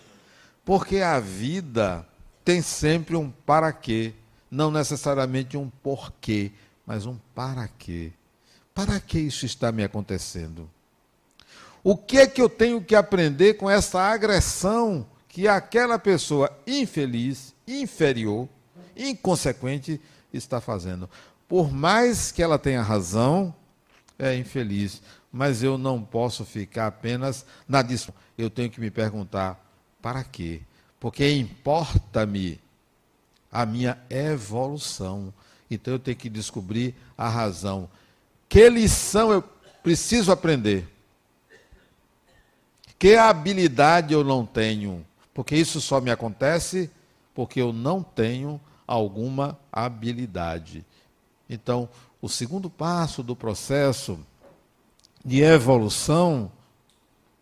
Porque 0.63 1.01
a 1.01 1.19
vida 1.19 2.07
tem 2.45 2.61
sempre 2.61 3.17
um 3.17 3.29
para 3.29 3.73
quê, 3.73 4.13
não 4.49 4.71
necessariamente 4.71 5.57
um 5.57 5.69
porquê, 5.69 6.53
mas 6.85 7.05
um 7.05 7.17
para 7.35 7.67
quê. 7.67 8.13
Para 8.73 8.99
que 8.99 9.19
isso 9.19 9.45
está 9.45 9.71
me 9.71 9.83
acontecendo? 9.83 10.69
O 11.83 11.97
que 11.97 12.17
é 12.17 12.27
que 12.27 12.41
eu 12.41 12.49
tenho 12.49 12.81
que 12.81 12.95
aprender 12.95 13.55
com 13.55 13.69
essa 13.69 14.01
agressão 14.01 15.05
que 15.27 15.47
aquela 15.47 15.97
pessoa 15.97 16.51
infeliz, 16.67 17.53
inferior, 17.67 18.47
inconsequente 18.95 19.99
está 20.33 20.59
fazendo? 20.59 21.09
Por 21.47 21.71
mais 21.71 22.31
que 22.31 22.43
ela 22.43 22.59
tenha 22.59 22.81
razão, 22.81 23.53
é 24.17 24.35
infeliz, 24.35 25.01
mas 25.31 25.63
eu 25.63 25.77
não 25.77 26.01
posso 26.03 26.43
ficar 26.43 26.87
apenas 26.87 27.45
na 27.67 27.81
discussão 27.81 28.29
eu 28.41 28.49
tenho 28.49 28.69
que 28.69 28.79
me 28.79 28.89
perguntar: 28.89 29.59
para 30.01 30.23
quê? 30.23 30.61
Porque 30.99 31.29
importa-me 31.29 32.59
a 33.51 33.65
minha 33.65 33.97
evolução. 34.09 35.33
Então 35.69 35.93
eu 35.93 35.99
tenho 35.99 36.17
que 36.17 36.29
descobrir 36.29 36.95
a 37.17 37.27
razão. 37.27 37.89
Que 38.49 38.67
lição 38.67 39.31
eu 39.31 39.43
preciso 39.83 40.31
aprender? 40.31 40.87
Que 42.97 43.15
habilidade 43.15 44.13
eu 44.13 44.23
não 44.23 44.45
tenho? 44.45 45.05
Porque 45.33 45.55
isso 45.55 45.79
só 45.79 46.01
me 46.01 46.11
acontece 46.11 46.91
porque 47.33 47.61
eu 47.61 47.71
não 47.71 48.03
tenho 48.03 48.59
alguma 48.85 49.57
habilidade. 49.71 50.83
Então, 51.47 51.87
o 52.21 52.27
segundo 52.27 52.69
passo 52.69 53.23
do 53.23 53.33
processo 53.35 54.19
de 55.23 55.41
evolução 55.41 56.51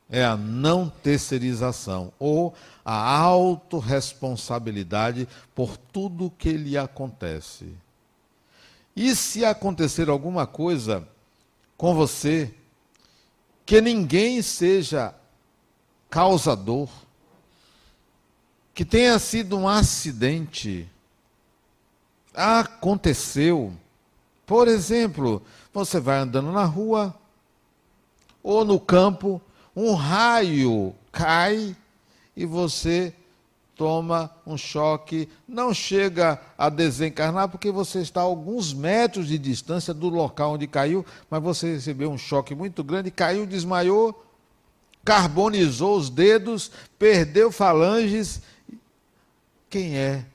é 0.10 0.24
a 0.24 0.38
não 0.38 0.90
terceirização 0.90 2.14
ou 2.20 2.54
a 2.86 3.18
autorresponsabilidade 3.18 5.28
por 5.56 5.78
tudo 5.78 6.32
que 6.38 6.52
lhe 6.52 6.78
acontece. 6.78 7.74
E 9.00 9.16
se 9.16 9.46
acontecer 9.46 10.10
alguma 10.10 10.48
coisa 10.48 11.08
com 11.78 11.94
você 11.94 12.52
que 13.64 13.80
ninguém 13.80 14.42
seja 14.42 15.14
causador, 16.10 16.90
que 18.74 18.84
tenha 18.84 19.20
sido 19.20 19.56
um 19.56 19.70
acidente, 19.70 20.90
aconteceu. 22.34 23.72
Por 24.48 24.68
exemplo, 24.68 25.44
você 25.72 26.00
vai 26.00 26.18
andando 26.18 26.52
na 26.52 26.66
rua 26.66 27.16
ou 28.42 28.66
no 28.66 28.80
campo, 28.80 29.40
um 29.76 29.94
raio 29.94 30.96
cai 31.12 31.78
e 32.36 32.48
você 32.48 33.14
toma 33.78 34.32
um 34.46 34.58
choque, 34.58 35.30
não 35.48 35.74
chega 35.74 36.42
a 36.58 36.70
desencarnar 36.70 37.48
porque 37.50 37.72
você 37.72 38.00
está 38.00 38.22
a 38.22 38.24
alguns 38.24 38.74
metros 38.74 39.28
de 39.28 39.38
distância 39.38 39.94
do 39.94 40.10
local 40.10 40.54
onde 40.54 40.68
caiu, 40.68 41.06
mas 41.30 41.42
você 41.42 41.74
recebeu 41.74 42.10
um 42.10 42.18
choque 42.18 42.56
muito 42.56 42.84
grande, 42.84 43.12
caiu, 43.12 43.46
desmaiou, 43.46 44.26
carbonizou 45.06 45.98
os 45.98 46.10
dedos, 46.10 46.72
perdeu 46.98 47.52
falanges 47.52 48.42
quem 49.70 49.98
é 49.98 50.26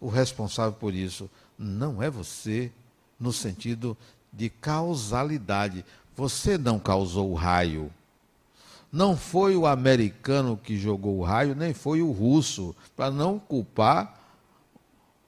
o 0.00 0.08
responsável 0.08 0.72
por 0.72 0.94
isso? 0.94 1.28
Não 1.58 2.02
é 2.02 2.08
você, 2.08 2.70
no 3.18 3.32
sentido 3.32 3.96
de 4.32 4.48
causalidade. 4.48 5.84
Você 6.16 6.56
não 6.56 6.78
causou 6.78 7.30
o 7.30 7.34
raio. 7.34 7.92
Não 8.90 9.16
foi 9.16 9.54
o 9.56 9.66
americano 9.66 10.56
que 10.56 10.78
jogou 10.78 11.18
o 11.18 11.22
raio, 11.22 11.54
nem 11.54 11.74
foi 11.74 12.00
o 12.00 12.10
russo, 12.10 12.74
para 12.96 13.10
não 13.10 13.38
culpar 13.38 14.18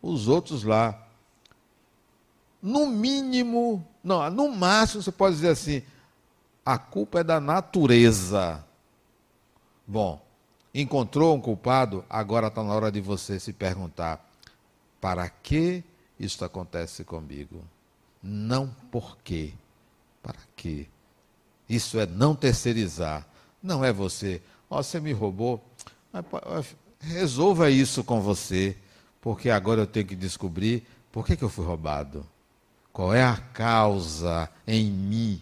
os 0.00 0.28
outros 0.28 0.64
lá. 0.64 1.06
No 2.62 2.86
mínimo, 2.86 3.86
não, 4.02 4.28
no 4.30 4.50
máximo 4.50 5.02
você 5.02 5.12
pode 5.12 5.36
dizer 5.36 5.50
assim: 5.50 5.82
a 6.64 6.78
culpa 6.78 7.20
é 7.20 7.24
da 7.24 7.40
natureza. 7.40 8.64
Bom, 9.86 10.24
encontrou 10.74 11.34
um 11.34 11.40
culpado, 11.40 12.04
agora 12.08 12.46
está 12.46 12.62
na 12.62 12.72
hora 12.74 12.90
de 12.90 13.00
você 13.00 13.38
se 13.38 13.52
perguntar: 13.52 14.24
para 15.00 15.28
que 15.28 15.84
isso 16.18 16.44
acontece 16.44 17.04
comigo? 17.04 17.62
Não 18.22 18.68
por 18.90 19.16
quê. 19.18 19.52
Para 20.22 20.38
quê? 20.54 20.86
Isso 21.68 21.98
é 21.98 22.06
não 22.06 22.34
terceirizar. 22.34 23.26
Não 23.62 23.84
é 23.84 23.92
você. 23.92 24.40
Oh, 24.68 24.82
você 24.82 25.00
me 25.00 25.12
roubou. 25.12 25.64
Resolva 27.00 27.70
isso 27.70 28.04
com 28.04 28.20
você, 28.20 28.76
porque 29.20 29.50
agora 29.50 29.82
eu 29.82 29.86
tenho 29.86 30.06
que 30.06 30.16
descobrir 30.16 30.86
por 31.10 31.26
que, 31.26 31.36
que 31.36 31.42
eu 31.42 31.48
fui 31.48 31.64
roubado. 31.64 32.26
Qual 32.92 33.14
é 33.14 33.22
a 33.22 33.36
causa 33.36 34.50
em 34.66 34.90
mim? 34.90 35.40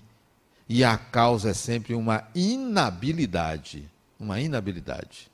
E 0.68 0.84
a 0.84 0.96
causa 0.98 1.50
é 1.50 1.54
sempre 1.54 1.94
uma 1.94 2.28
inabilidade 2.34 3.88
uma 4.18 4.40
inabilidade. 4.40 5.30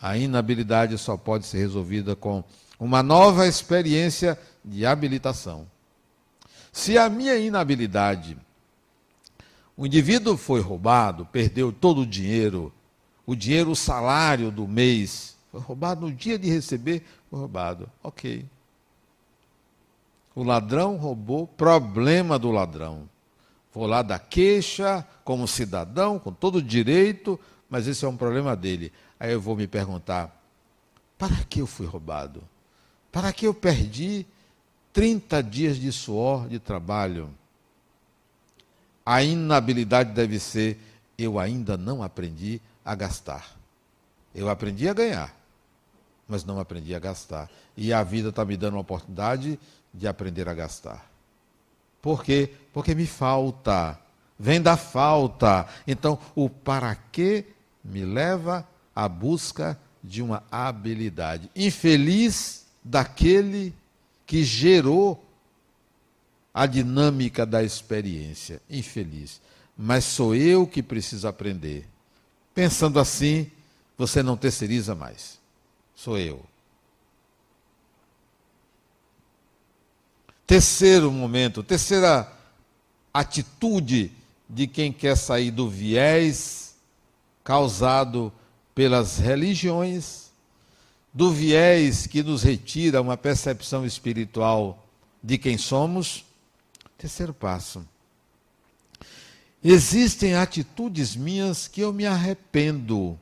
A 0.00 0.16
inabilidade 0.16 0.96
só 0.98 1.16
pode 1.16 1.46
ser 1.46 1.58
resolvida 1.58 2.16
com 2.16 2.42
uma 2.78 3.02
nova 3.02 3.46
experiência 3.46 4.38
de 4.64 4.86
habilitação. 4.86 5.66
Se 6.72 6.96
a 6.96 7.08
minha 7.08 7.36
inabilidade, 7.36 8.36
o 9.76 9.86
indivíduo 9.86 10.36
foi 10.36 10.60
roubado, 10.60 11.26
perdeu 11.26 11.72
todo 11.72 12.02
o 12.02 12.06
dinheiro, 12.06 12.72
o 13.26 13.34
dinheiro, 13.34 13.70
o 13.70 13.76
salário 13.76 14.50
do 14.50 14.66
mês, 14.66 15.36
foi 15.50 15.60
roubado 15.60 16.06
no 16.06 16.12
dia 16.12 16.38
de 16.38 16.48
receber, 16.48 17.04
foi 17.30 17.38
roubado. 17.38 17.88
Ok. 18.02 18.44
O 20.34 20.42
ladrão 20.42 20.96
roubou, 20.96 21.46
problema 21.46 22.38
do 22.38 22.50
ladrão. 22.50 23.08
Vou 23.72 23.86
lá 23.86 24.02
dar 24.02 24.18
queixa 24.18 25.06
como 25.24 25.48
cidadão, 25.48 26.18
com 26.18 26.32
todo 26.32 26.56
o 26.56 26.62
direito, 26.62 27.38
mas 27.68 27.86
esse 27.86 28.04
é 28.04 28.08
um 28.08 28.16
problema 28.16 28.54
dele. 28.54 28.92
Aí 29.18 29.32
eu 29.32 29.40
vou 29.40 29.56
me 29.56 29.66
perguntar: 29.66 30.34
para 31.16 31.36
que 31.44 31.60
eu 31.60 31.66
fui 31.66 31.86
roubado? 31.86 32.42
Para 33.10 33.32
que 33.32 33.46
eu 33.46 33.54
perdi 33.54 34.26
30 34.92 35.42
dias 35.42 35.76
de 35.76 35.92
suor 35.92 36.48
de 36.48 36.58
trabalho? 36.58 37.30
A 39.04 39.22
inabilidade 39.22 40.12
deve 40.12 40.38
ser: 40.38 40.78
eu 41.18 41.38
ainda 41.38 41.76
não 41.76 42.02
aprendi 42.02 42.60
a 42.84 42.94
gastar. 42.94 43.56
Eu 44.34 44.48
aprendi 44.48 44.88
a 44.88 44.94
ganhar, 44.94 45.34
mas 46.26 46.44
não 46.44 46.58
aprendi 46.58 46.94
a 46.94 46.98
gastar. 46.98 47.50
E 47.76 47.92
a 47.92 48.02
vida 48.02 48.30
está 48.30 48.44
me 48.44 48.56
dando 48.56 48.74
uma 48.74 48.80
oportunidade 48.80 49.58
de 49.92 50.08
aprender 50.08 50.48
a 50.48 50.54
gastar. 50.54 51.10
Por 52.00 52.24
quê? 52.24 52.50
Porque 52.72 52.94
me 52.94 53.06
falta. 53.06 53.98
Vem 54.38 54.60
da 54.60 54.76
falta. 54.76 55.68
Então, 55.86 56.18
o 56.34 56.48
para 56.48 56.96
quê 57.12 57.46
me 57.84 58.04
leva 58.04 58.66
à 58.94 59.08
busca 59.08 59.78
de 60.02 60.22
uma 60.22 60.42
habilidade. 60.50 61.50
Infeliz 61.54 62.66
daquele 62.82 63.74
que 64.26 64.42
gerou 64.42 65.21
a 66.52 66.66
dinâmica 66.66 67.46
da 67.46 67.62
experiência. 67.62 68.60
Infeliz. 68.68 69.40
Mas 69.76 70.04
sou 70.04 70.34
eu 70.34 70.66
que 70.66 70.82
preciso 70.82 71.26
aprender. 71.26 71.86
Pensando 72.54 73.00
assim, 73.00 73.50
você 73.96 74.22
não 74.22 74.36
terceiriza 74.36 74.94
mais. 74.94 75.38
Sou 75.94 76.18
eu. 76.18 76.44
Terceiro 80.46 81.10
momento, 81.10 81.62
terceira 81.62 82.30
atitude 83.14 84.12
de 84.48 84.66
quem 84.66 84.92
quer 84.92 85.16
sair 85.16 85.50
do 85.50 85.68
viés 85.68 86.74
causado 87.42 88.32
pelas 88.74 89.18
religiões, 89.18 90.30
do 91.12 91.30
viés 91.30 92.06
que 92.06 92.22
nos 92.22 92.42
retira 92.42 93.00
uma 93.00 93.16
percepção 93.16 93.86
espiritual 93.86 94.86
de 95.22 95.38
quem 95.38 95.56
somos. 95.56 96.24
Terceiro 97.02 97.34
passo. 97.34 97.84
Existem 99.60 100.36
atitudes 100.36 101.16
minhas 101.16 101.66
que 101.66 101.80
eu 101.80 101.92
me 101.92 102.06
arrependo. 102.06 103.18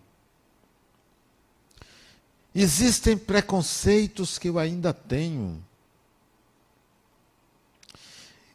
Existem 2.54 3.16
preconceitos 3.16 4.36
que 4.36 4.50
eu 4.50 4.58
ainda 4.58 4.92
tenho. 4.92 5.64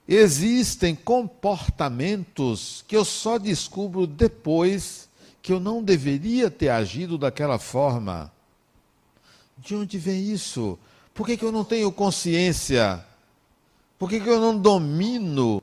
Existem 0.07 0.93
comportamentos 0.93 2.85
que 2.87 2.95
eu 2.95 3.03
só 3.03 3.39
descubro 3.39 4.05
depois 4.05 5.09
que 5.41 5.51
eu 5.51 5.59
não 5.59 5.81
deveria 5.81 6.51
ter 6.51 6.69
agido 6.69 7.17
daquela 7.17 7.57
forma. 7.57 8.31
De 9.57 9.73
onde 9.73 9.97
vem 9.97 10.31
isso? 10.31 10.77
Por 11.15 11.25
que, 11.25 11.35
que 11.35 11.43
eu 11.43 11.51
não 11.51 11.63
tenho 11.65 11.91
consciência? 11.91 13.03
Por 13.97 14.09
que, 14.09 14.19
que 14.19 14.29
eu 14.29 14.39
não 14.39 14.57
domino 14.57 15.61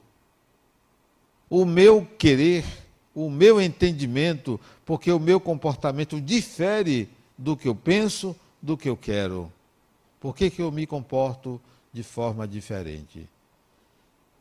o 1.50 1.64
meu 1.64 2.06
querer, 2.18 2.64
o 3.14 3.30
meu 3.30 3.60
entendimento? 3.60 4.58
Porque 4.84 5.12
o 5.12 5.20
meu 5.20 5.38
comportamento 5.38 6.20
difere 6.20 7.08
do 7.36 7.56
que 7.56 7.68
eu 7.68 7.74
penso, 7.74 8.34
do 8.60 8.76
que 8.76 8.88
eu 8.88 8.96
quero. 8.96 9.52
Por 10.20 10.34
que, 10.34 10.48
que 10.48 10.62
eu 10.62 10.70
me 10.70 10.86
comporto 10.86 11.60
de 11.92 12.02
forma 12.02 12.46
diferente? 12.46 13.28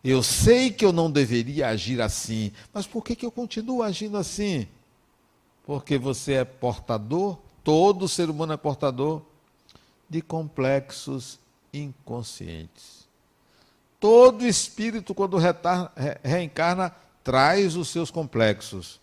Eu 0.04 0.24
sei 0.24 0.72
que 0.72 0.86
eu 0.86 0.92
não 0.92 1.12
deveria 1.12 1.68
agir 1.68 2.02
assim, 2.02 2.52
mas 2.74 2.88
por 2.88 3.04
que, 3.04 3.16
que 3.16 3.26
eu 3.26 3.32
continuo 3.32 3.84
agindo 3.84 4.18
assim? 4.18 4.68
Porque 5.64 5.98
você 5.98 6.34
é 6.34 6.46
portador, 6.46 7.38
todo 7.64 8.08
ser 8.08 8.30
humano 8.30 8.54
é 8.54 8.58
portador 8.58 9.22
de 10.10 10.22
complexos 10.22 11.40
inconscientes. 11.72 13.01
Todo 14.02 14.48
espírito, 14.48 15.14
quando 15.14 15.38
reencarna, 16.24 16.92
traz 17.24 17.76
os 17.76 17.88
seus 17.88 18.10
complexos. 18.10 19.00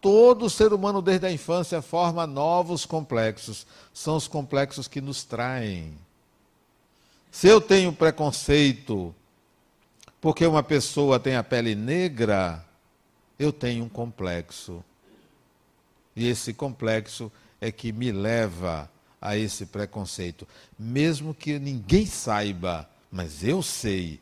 Todo 0.00 0.48
ser 0.48 0.72
humano, 0.72 1.02
desde 1.02 1.26
a 1.26 1.32
infância, 1.32 1.82
forma 1.82 2.26
novos 2.26 2.86
complexos. 2.86 3.66
São 3.92 4.16
os 4.16 4.26
complexos 4.26 4.88
que 4.88 4.98
nos 4.98 5.24
traem. 5.24 5.92
Se 7.30 7.48
eu 7.48 7.60
tenho 7.60 7.92
preconceito 7.92 9.14
porque 10.22 10.46
uma 10.46 10.62
pessoa 10.62 11.20
tem 11.20 11.36
a 11.36 11.44
pele 11.44 11.74
negra, 11.74 12.64
eu 13.38 13.52
tenho 13.52 13.84
um 13.84 13.88
complexo. 13.90 14.82
E 16.16 16.26
esse 16.26 16.54
complexo 16.54 17.30
é 17.60 17.70
que 17.70 17.92
me 17.92 18.10
leva 18.10 18.90
a 19.20 19.36
esse 19.36 19.66
preconceito. 19.66 20.48
Mesmo 20.78 21.34
que 21.34 21.58
ninguém 21.58 22.06
saiba, 22.06 22.88
mas 23.12 23.44
eu 23.44 23.62
sei. 23.62 24.18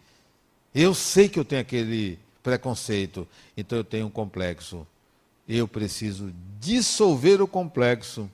Eu 0.75 0.95
sei 0.95 1.29
que 1.29 1.39
eu 1.39 1.45
tenho 1.45 1.63
aquele 1.63 2.19
preconceito, 2.43 3.27
então 3.57 3.79
eu 3.79 3.85
tenho 3.85 4.07
um 4.07 4.11
complexo. 4.11 4.87
Eu 5.49 5.67
preciso 5.67 6.33
dissolver 6.61 7.41
o 7.41 7.49
complexo 7.49 8.31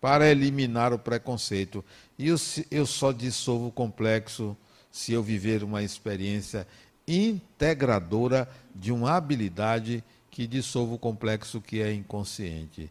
para 0.00 0.28
eliminar 0.28 0.92
o 0.92 0.98
preconceito. 0.98 1.84
E 2.18 2.28
eu, 2.28 2.36
eu 2.70 2.86
só 2.86 3.12
dissolvo 3.12 3.68
o 3.68 3.72
complexo 3.72 4.56
se 4.90 5.12
eu 5.12 5.22
viver 5.22 5.62
uma 5.62 5.82
experiência 5.82 6.66
integradora 7.06 8.48
de 8.74 8.92
uma 8.92 9.12
habilidade 9.12 10.02
que 10.30 10.46
dissolva 10.46 10.94
o 10.94 10.98
complexo 10.98 11.60
que 11.60 11.80
é 11.80 11.92
inconsciente. 11.92 12.90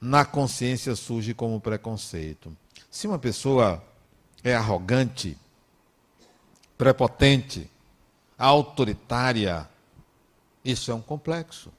Na 0.00 0.24
consciência 0.24 0.96
surge 0.96 1.32
como 1.32 1.60
preconceito. 1.60 2.56
Se 2.90 3.06
uma 3.06 3.18
pessoa 3.18 3.82
é 4.42 4.54
arrogante, 4.54 5.36
prepotente, 6.76 7.70
autoritária, 8.44 9.68
isso 10.64 10.90
é 10.90 10.94
um 10.94 11.02
complexo. 11.02 11.72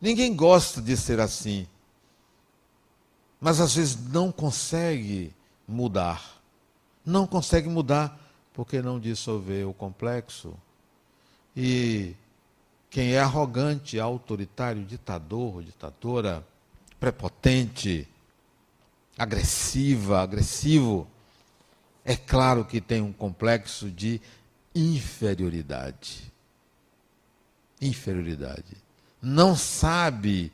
Ninguém 0.00 0.34
gosta 0.34 0.80
de 0.80 0.96
ser 0.96 1.20
assim, 1.20 1.66
mas 3.40 3.60
às 3.60 3.74
vezes 3.74 3.96
não 4.08 4.32
consegue 4.32 5.32
mudar 5.66 6.42
não 7.04 7.26
consegue 7.26 7.68
mudar 7.68 8.18
porque 8.52 8.80
não 8.80 8.98
dissolveu 8.98 9.70
o 9.70 9.74
complexo. 9.74 10.54
E 11.56 12.14
quem 12.90 13.12
é 13.12 13.20
arrogante, 13.20 13.98
autoritário, 13.98 14.84
ditador, 14.84 15.62
ditadora, 15.62 16.46
prepotente, 17.00 18.08
agressiva, 19.18 20.20
agressivo, 20.20 21.06
é 22.04 22.16
claro 22.16 22.64
que 22.64 22.80
tem 22.80 23.00
um 23.00 23.12
complexo 23.12 23.90
de 23.90 24.20
inferioridade. 24.74 26.32
Inferioridade. 27.80 28.76
Não 29.20 29.54
sabe 29.56 30.52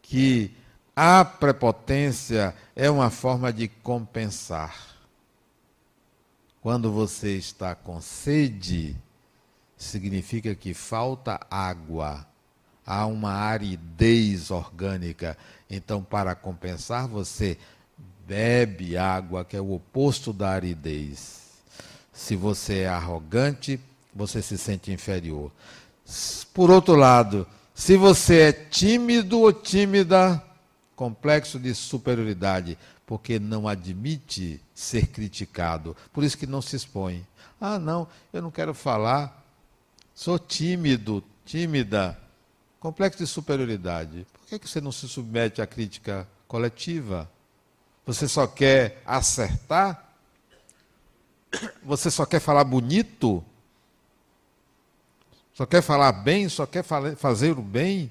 que 0.00 0.54
a 0.96 1.24
prepotência 1.24 2.54
é 2.74 2.90
uma 2.90 3.10
forma 3.10 3.52
de 3.52 3.68
compensar. 3.68 4.96
Quando 6.60 6.92
você 6.92 7.36
está 7.36 7.74
com 7.74 8.00
sede, 8.00 8.96
significa 9.76 10.54
que 10.54 10.74
falta 10.74 11.40
água, 11.50 12.26
há 12.86 13.06
uma 13.06 13.32
aridez 13.32 14.50
orgânica. 14.50 15.38
Então, 15.70 16.02
para 16.02 16.34
compensar, 16.34 17.08
você 17.08 17.56
bebe 18.30 18.96
água, 18.96 19.44
que 19.44 19.56
é 19.56 19.60
o 19.60 19.72
oposto 19.72 20.32
da 20.32 20.50
aridez. 20.50 21.40
Se 22.12 22.36
você 22.36 22.82
é 22.82 22.88
arrogante, 22.88 23.80
você 24.14 24.40
se 24.40 24.56
sente 24.56 24.92
inferior. 24.92 25.50
Por 26.54 26.70
outro 26.70 26.94
lado, 26.94 27.44
se 27.74 27.96
você 27.96 28.40
é 28.42 28.52
tímido 28.52 29.40
ou 29.40 29.52
tímida, 29.52 30.40
complexo 30.94 31.58
de 31.58 31.74
superioridade, 31.74 32.78
porque 33.04 33.40
não 33.40 33.66
admite 33.66 34.60
ser 34.72 35.08
criticado. 35.08 35.96
Por 36.12 36.22
isso 36.22 36.38
que 36.38 36.46
não 36.46 36.62
se 36.62 36.76
expõe. 36.76 37.26
Ah, 37.60 37.80
não, 37.80 38.06
eu 38.32 38.40
não 38.40 38.52
quero 38.52 38.74
falar. 38.74 39.44
Sou 40.14 40.38
tímido, 40.38 41.24
tímida. 41.44 42.16
Complexo 42.78 43.18
de 43.18 43.26
superioridade. 43.26 44.24
Por 44.32 44.46
que, 44.46 44.58
que 44.60 44.68
você 44.68 44.80
não 44.80 44.92
se 44.92 45.08
submete 45.08 45.60
à 45.60 45.66
crítica 45.66 46.28
coletiva? 46.46 47.28
Você 48.10 48.26
só 48.26 48.44
quer 48.44 49.00
acertar? 49.06 50.04
Você 51.84 52.10
só 52.10 52.26
quer 52.26 52.40
falar 52.40 52.64
bonito? 52.64 53.44
Só 55.54 55.64
quer 55.64 55.80
falar 55.80 56.10
bem? 56.10 56.48
Só 56.48 56.66
quer 56.66 56.82
fazer 56.82 57.56
o 57.56 57.62
bem? 57.62 58.10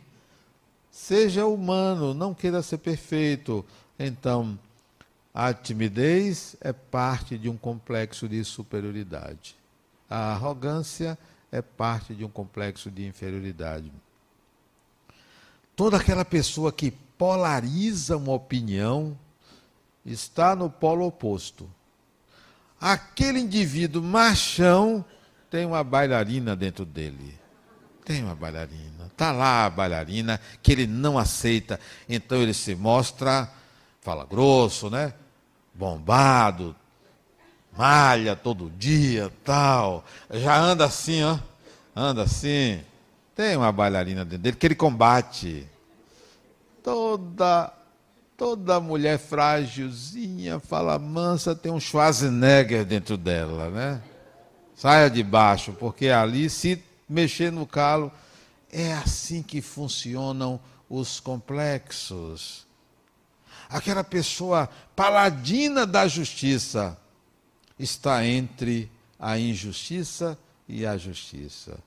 Seja 0.89 1.45
humano, 1.45 2.13
não 2.13 2.33
queira 2.33 2.61
ser 2.61 2.77
perfeito. 2.77 3.65
Então, 3.99 4.57
a 5.33 5.53
timidez 5.53 6.55
é 6.61 6.71
parte 6.71 7.37
de 7.37 7.49
um 7.49 7.57
complexo 7.57 8.29
de 8.29 8.41
superioridade. 8.45 9.57
A 10.09 10.31
arrogância 10.31 11.17
é 11.51 11.61
parte 11.61 12.15
de 12.15 12.23
um 12.23 12.29
complexo 12.29 12.89
de 12.89 13.05
inferioridade. 13.05 13.91
Toda 15.75 15.97
aquela 15.97 16.23
pessoa 16.23 16.71
que 16.71 16.89
polariza 17.17 18.15
uma 18.15 18.31
opinião 18.31 19.17
está 20.05 20.55
no 20.55 20.69
polo 20.69 21.05
oposto. 21.05 21.69
Aquele 22.79 23.39
indivíduo 23.39 24.01
machão 24.01 25.03
tem 25.49 25.65
uma 25.65 25.83
bailarina 25.83 26.55
dentro 26.55 26.85
dele. 26.85 27.37
Tem 28.05 28.23
uma 28.23 28.35
bailarina. 28.35 29.05
Está 29.07 29.31
lá 29.31 29.65
a 29.65 29.69
bailarina 29.69 30.39
que 30.63 30.71
ele 30.71 30.87
não 30.87 31.17
aceita. 31.17 31.79
Então 32.07 32.41
ele 32.41 32.53
se 32.53 32.73
mostra, 32.75 33.51
fala 34.01 34.25
grosso, 34.25 34.89
né? 34.89 35.13
bombado, 35.79 36.75
malha 37.75 38.35
todo 38.35 38.69
dia, 38.69 39.31
tal. 39.45 40.03
Já 40.29 40.57
anda 40.57 40.85
assim, 40.85 41.23
ó. 41.23 41.39
Anda 41.95 42.23
assim. 42.23 42.81
Tem 43.33 43.55
uma 43.55 43.71
bailarina 43.71 44.25
dentro 44.25 44.39
dele 44.39 44.57
que 44.57 44.67
ele 44.67 44.75
combate. 44.75 45.65
Toda 46.83 47.73
toda 48.39 48.79
mulher 48.79 49.19
frágilzinha, 49.19 50.59
fala 50.59 50.97
mansa, 50.97 51.55
tem 51.55 51.71
um 51.71 51.79
Schwarzenegger 51.79 52.83
dentro 52.83 53.15
dela, 53.15 53.69
né? 53.69 54.01
Saia 54.75 55.09
de 55.09 55.21
baixo, 55.21 55.73
porque 55.73 56.07
ali 56.07 56.49
se 56.49 56.83
mexer 57.07 57.51
no 57.51 57.67
calo 57.67 58.11
é 58.71 58.93
assim 58.93 59.43
que 59.43 59.61
funcionam 59.61 60.59
os 60.89 61.19
complexos 61.19 62.67
aquela 63.69 64.03
pessoa 64.03 64.67
paladina 64.95 65.85
da 65.85 66.07
justiça, 66.07 66.97
está 67.77 68.25
entre 68.25 68.91
a 69.19 69.37
injustiça 69.37 70.37
e 70.67 70.85
a 70.85 70.97
justiça. 70.97 71.77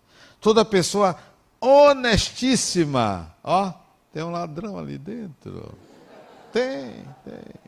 Toda 0.41 0.65
pessoa 0.65 1.19
honestíssima, 1.61 3.35
ó, 3.43 3.73
tem 4.13 4.23
um 4.23 4.31
ladrão 4.31 4.79
ali 4.79 4.97
dentro. 4.97 5.75
Tem, 6.53 7.05
tem. 7.25 7.63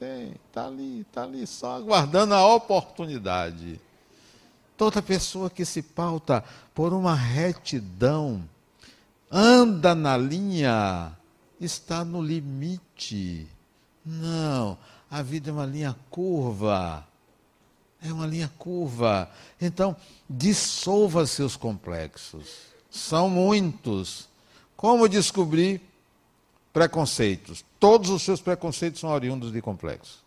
Tem, 0.00 0.34
está 0.48 0.66
ali, 0.66 1.00
está 1.02 1.24
ali, 1.24 1.46
só 1.46 1.76
aguardando 1.76 2.32
a 2.32 2.54
oportunidade. 2.54 3.78
Toda 4.74 5.02
pessoa 5.02 5.50
que 5.50 5.62
se 5.62 5.82
pauta 5.82 6.42
por 6.74 6.94
uma 6.94 7.14
retidão, 7.14 8.42
anda 9.30 9.94
na 9.94 10.16
linha 10.16 11.12
está 11.60 12.02
no 12.02 12.22
limite. 12.22 13.46
Não, 14.02 14.78
a 15.10 15.20
vida 15.20 15.50
é 15.50 15.52
uma 15.52 15.66
linha 15.66 15.94
curva. 16.08 17.06
É 18.02 18.10
uma 18.10 18.26
linha 18.26 18.50
curva. 18.56 19.30
Então, 19.60 19.94
dissolva 20.28 21.26
seus 21.26 21.56
complexos. 21.56 22.46
São 22.90 23.28
muitos. 23.28 24.30
Como 24.74 25.06
descobrir 25.06 25.82
preconceitos? 26.72 27.64
Todos 27.78 28.10
os 28.10 28.22
seus 28.22 28.40
preconceitos 28.40 29.00
são 29.00 29.10
oriundos 29.10 29.52
de 29.52 29.60
complexos. 29.60 30.18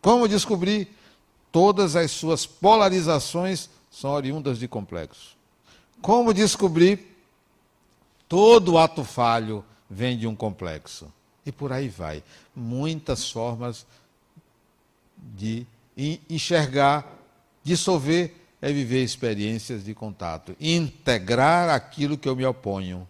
Como 0.00 0.28
descobrir 0.28 0.88
todas 1.50 1.96
as 1.96 2.10
suas 2.10 2.44
polarizações 2.44 3.70
são 3.90 4.10
oriundas 4.10 4.58
de 4.58 4.68
complexos? 4.68 5.36
Como 6.02 6.34
descobrir 6.34 7.16
todo 8.28 8.78
ato 8.78 9.04
falho 9.04 9.64
vem 9.88 10.18
de 10.18 10.26
um 10.26 10.34
complexo. 10.34 11.12
E 11.46 11.52
por 11.52 11.72
aí 11.72 11.88
vai. 11.88 12.22
Muitas 12.54 13.30
formas 13.30 13.86
de 15.16 15.66
enxergar, 16.28 17.06
dissolver 17.62 18.34
é 18.60 18.72
viver 18.72 19.04
experiências 19.04 19.84
de 19.84 19.94
contato, 19.94 20.56
integrar 20.58 21.68
aquilo 21.68 22.16
que 22.16 22.28
eu 22.28 22.34
me 22.34 22.46
oponho. 22.46 23.06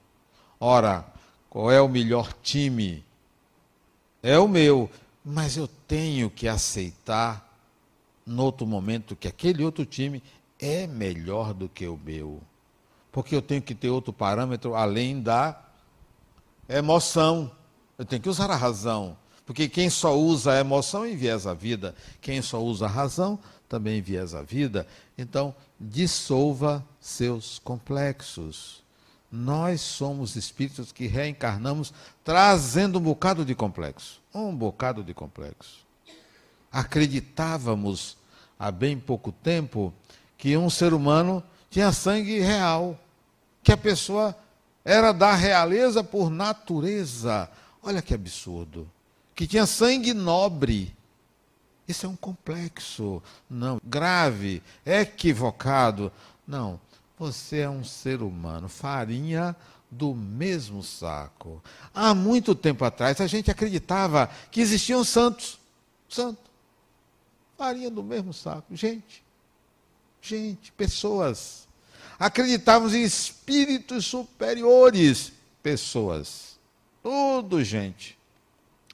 Ora, 0.58 1.06
qual 1.54 1.70
é 1.70 1.80
o 1.80 1.86
melhor 1.86 2.32
time? 2.42 3.04
É 4.20 4.36
o 4.36 4.48
meu, 4.48 4.90
mas 5.24 5.56
eu 5.56 5.68
tenho 5.68 6.28
que 6.28 6.48
aceitar, 6.48 7.48
no 8.26 8.42
outro 8.42 8.66
momento, 8.66 9.14
que 9.14 9.28
aquele 9.28 9.62
outro 9.62 9.86
time 9.86 10.20
é 10.58 10.88
melhor 10.88 11.54
do 11.54 11.68
que 11.68 11.86
o 11.86 11.96
meu. 11.96 12.42
Porque 13.12 13.36
eu 13.36 13.40
tenho 13.40 13.62
que 13.62 13.72
ter 13.72 13.88
outro 13.88 14.12
parâmetro 14.12 14.74
além 14.74 15.22
da 15.22 15.56
emoção. 16.68 17.52
Eu 17.96 18.04
tenho 18.04 18.20
que 18.20 18.28
usar 18.28 18.50
a 18.50 18.56
razão. 18.56 19.16
Porque 19.46 19.68
quem 19.68 19.88
só 19.88 20.18
usa 20.18 20.54
a 20.54 20.58
emoção 20.58 21.06
enviesa 21.06 21.52
a 21.52 21.54
vida, 21.54 21.94
quem 22.20 22.42
só 22.42 22.60
usa 22.60 22.86
a 22.86 22.88
razão 22.88 23.38
também 23.68 23.98
enviesa 23.98 24.40
a 24.40 24.42
vida. 24.42 24.88
Então, 25.16 25.54
dissolva 25.78 26.84
seus 26.98 27.60
complexos. 27.60 28.83
Nós 29.36 29.80
somos 29.80 30.36
espíritos 30.36 30.92
que 30.92 31.08
reencarnamos 31.08 31.92
trazendo 32.22 33.00
um 33.00 33.02
bocado 33.02 33.44
de 33.44 33.52
complexo. 33.52 34.20
Um 34.32 34.54
bocado 34.54 35.02
de 35.02 35.12
complexo. 35.12 35.84
Acreditávamos 36.70 38.16
há 38.56 38.70
bem 38.70 38.96
pouco 38.96 39.32
tempo 39.32 39.92
que 40.38 40.56
um 40.56 40.70
ser 40.70 40.94
humano 40.94 41.42
tinha 41.68 41.90
sangue 41.90 42.38
real, 42.38 42.96
que 43.60 43.72
a 43.72 43.76
pessoa 43.76 44.36
era 44.84 45.10
da 45.10 45.34
realeza 45.34 46.04
por 46.04 46.30
natureza. 46.30 47.50
Olha 47.82 48.00
que 48.00 48.14
absurdo. 48.14 48.88
Que 49.34 49.48
tinha 49.48 49.66
sangue 49.66 50.14
nobre. 50.14 50.94
Isso 51.88 52.06
é 52.06 52.08
um 52.08 52.14
complexo. 52.14 53.20
Não, 53.50 53.80
grave, 53.84 54.62
equivocado. 54.86 56.12
Não, 56.46 56.78
você 57.18 57.60
é 57.60 57.70
um 57.70 57.84
ser 57.84 58.22
humano, 58.22 58.68
farinha 58.68 59.56
do 59.90 60.14
mesmo 60.14 60.82
saco. 60.82 61.62
Há 61.94 62.14
muito 62.14 62.54
tempo 62.54 62.84
atrás 62.84 63.20
a 63.20 63.26
gente 63.26 63.50
acreditava 63.50 64.28
que 64.50 64.60
existiam 64.60 65.04
santos. 65.04 65.58
Santo. 66.08 66.50
Farinha 67.56 67.90
do 67.90 68.02
mesmo 68.02 68.32
saco. 68.32 68.74
Gente, 68.74 69.22
gente, 70.20 70.72
pessoas. 70.72 71.68
Acreditávamos 72.18 72.94
em 72.94 73.02
espíritos 73.02 74.06
superiores, 74.06 75.32
pessoas. 75.62 76.58
Tudo 77.02 77.62
gente. 77.62 78.18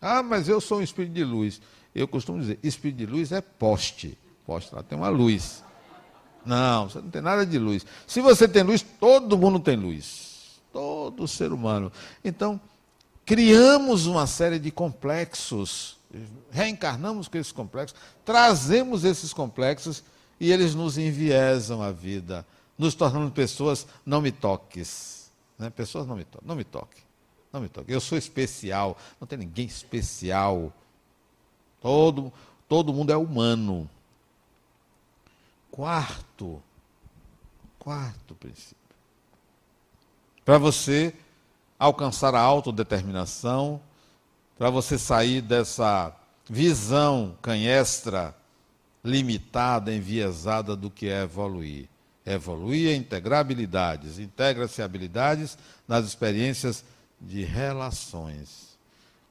Ah, 0.00 0.22
mas 0.22 0.48
eu 0.48 0.60
sou 0.60 0.78
um 0.78 0.82
espírito 0.82 1.14
de 1.14 1.24
luz. 1.24 1.60
Eu 1.94 2.06
costumo 2.06 2.40
dizer, 2.40 2.58
espírito 2.62 2.98
de 2.98 3.06
luz 3.06 3.32
é 3.32 3.40
poste. 3.40 4.16
Poste 4.46 4.74
lá 4.74 4.82
tem 4.82 4.96
uma 4.96 5.08
luz. 5.08 5.62
Não, 6.44 6.88
você 6.88 6.98
não 7.00 7.10
tem 7.10 7.22
nada 7.22 7.44
de 7.44 7.58
luz. 7.58 7.84
Se 8.06 8.20
você 8.20 8.48
tem 8.48 8.62
luz, 8.62 8.84
todo 8.98 9.36
mundo 9.36 9.60
tem 9.60 9.76
luz. 9.76 10.60
Todo 10.72 11.26
ser 11.28 11.52
humano. 11.52 11.92
Então, 12.24 12.60
criamos 13.24 14.06
uma 14.06 14.26
série 14.26 14.58
de 14.58 14.70
complexos, 14.70 15.98
reencarnamos 16.50 17.28
com 17.28 17.38
esses 17.38 17.52
complexos, 17.52 17.98
trazemos 18.24 19.04
esses 19.04 19.32
complexos 19.32 20.02
e 20.38 20.50
eles 20.50 20.74
nos 20.74 20.96
enviesam 20.96 21.82
a 21.82 21.92
vida, 21.92 22.46
nos 22.78 22.94
tornando 22.94 23.30
pessoas 23.30 23.86
não 24.06 24.20
me 24.20 24.32
toques. 24.32 25.30
Né? 25.58 25.70
Pessoas 25.70 26.06
não 26.06 26.16
me 26.16 26.24
toquem, 26.24 26.48
não 26.48 26.56
me 26.56 26.64
toque. 26.64 27.02
Não 27.52 27.60
me 27.60 27.68
toque. 27.68 27.92
Eu 27.92 28.00
sou 28.00 28.16
especial, 28.16 28.96
não 29.20 29.26
tem 29.26 29.38
ninguém 29.38 29.66
especial. 29.66 30.72
Todo, 31.80 32.32
todo 32.68 32.92
mundo 32.92 33.12
é 33.12 33.16
humano. 33.16 33.90
Quarto, 35.70 36.62
quarto 37.78 38.34
princípio. 38.34 38.76
Para 40.44 40.58
você 40.58 41.14
alcançar 41.78 42.34
a 42.34 42.40
autodeterminação, 42.40 43.80
para 44.58 44.68
você 44.68 44.98
sair 44.98 45.40
dessa 45.40 46.14
visão 46.48 47.36
canhestra 47.40 48.34
limitada, 49.02 49.94
enviesada 49.94 50.76
do 50.76 50.90
que 50.90 51.08
é 51.08 51.22
evoluir. 51.22 51.88
Evoluir 52.26 52.90
é 52.90 52.94
integrar 52.94 53.40
habilidades, 53.40 54.18
integra-se 54.18 54.82
habilidades 54.82 55.56
nas 55.88 56.04
experiências 56.04 56.84
de 57.20 57.44
relações. 57.44 58.76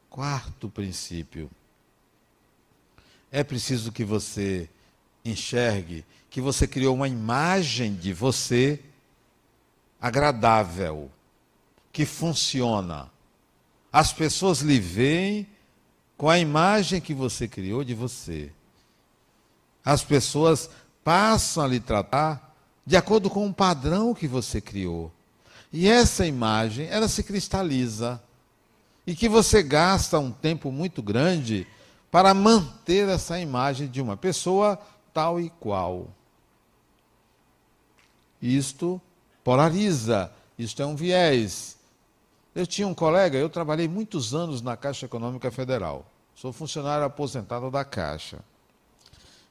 Quarto 0.09 0.69
princípio. 0.69 1.49
É 3.31 3.43
preciso 3.43 3.91
que 3.91 4.03
você 4.03 4.67
enxergue 5.23 6.05
que 6.29 6.41
você 6.41 6.67
criou 6.67 6.95
uma 6.95 7.07
imagem 7.07 7.95
de 7.95 8.13
você 8.13 8.79
agradável, 9.99 11.09
que 11.91 12.05
funciona. 12.05 13.09
As 13.91 14.13
pessoas 14.13 14.59
lhe 14.59 14.79
veem 14.79 15.47
com 16.17 16.29
a 16.29 16.37
imagem 16.37 17.01
que 17.01 17.13
você 17.13 17.47
criou 17.47 17.83
de 17.83 17.93
você 17.93 18.51
as 19.83 20.03
pessoas 20.03 20.69
passam 21.03 21.63
a 21.63 21.67
lhe 21.67 21.79
tratar 21.79 22.55
de 22.85 22.95
acordo 22.95 23.29
com 23.29 23.47
o 23.47 23.53
padrão 23.53 24.13
que 24.13 24.27
você 24.27 24.59
criou. 24.59 25.11
E 25.71 25.87
essa 25.87 26.25
imagem, 26.25 26.87
ela 26.87 27.07
se 27.07 27.23
cristaliza. 27.23 28.21
E 29.05 29.15
que 29.15 29.29
você 29.29 29.63
gasta 29.63 30.19
um 30.19 30.31
tempo 30.31 30.71
muito 30.71 31.01
grande 31.01 31.65
para 32.11 32.33
manter 32.33 33.07
essa 33.09 33.39
imagem 33.39 33.87
de 33.87 34.01
uma 34.01 34.17
pessoa 34.17 34.79
tal 35.19 35.37
e 35.37 35.49
qual. 35.49 36.07
Isto 38.41 39.01
polariza, 39.43 40.31
isto 40.57 40.81
é 40.81 40.85
um 40.85 40.95
viés. 40.95 41.77
Eu 42.55 42.65
tinha 42.65 42.87
um 42.87 42.93
colega, 42.93 43.37
eu 43.37 43.49
trabalhei 43.49 43.85
muitos 43.85 44.33
anos 44.33 44.61
na 44.61 44.77
Caixa 44.77 45.07
Econômica 45.07 45.51
Federal. 45.51 46.05
Sou 46.33 46.53
funcionário 46.53 47.05
aposentado 47.05 47.69
da 47.69 47.83
Caixa. 47.83 48.39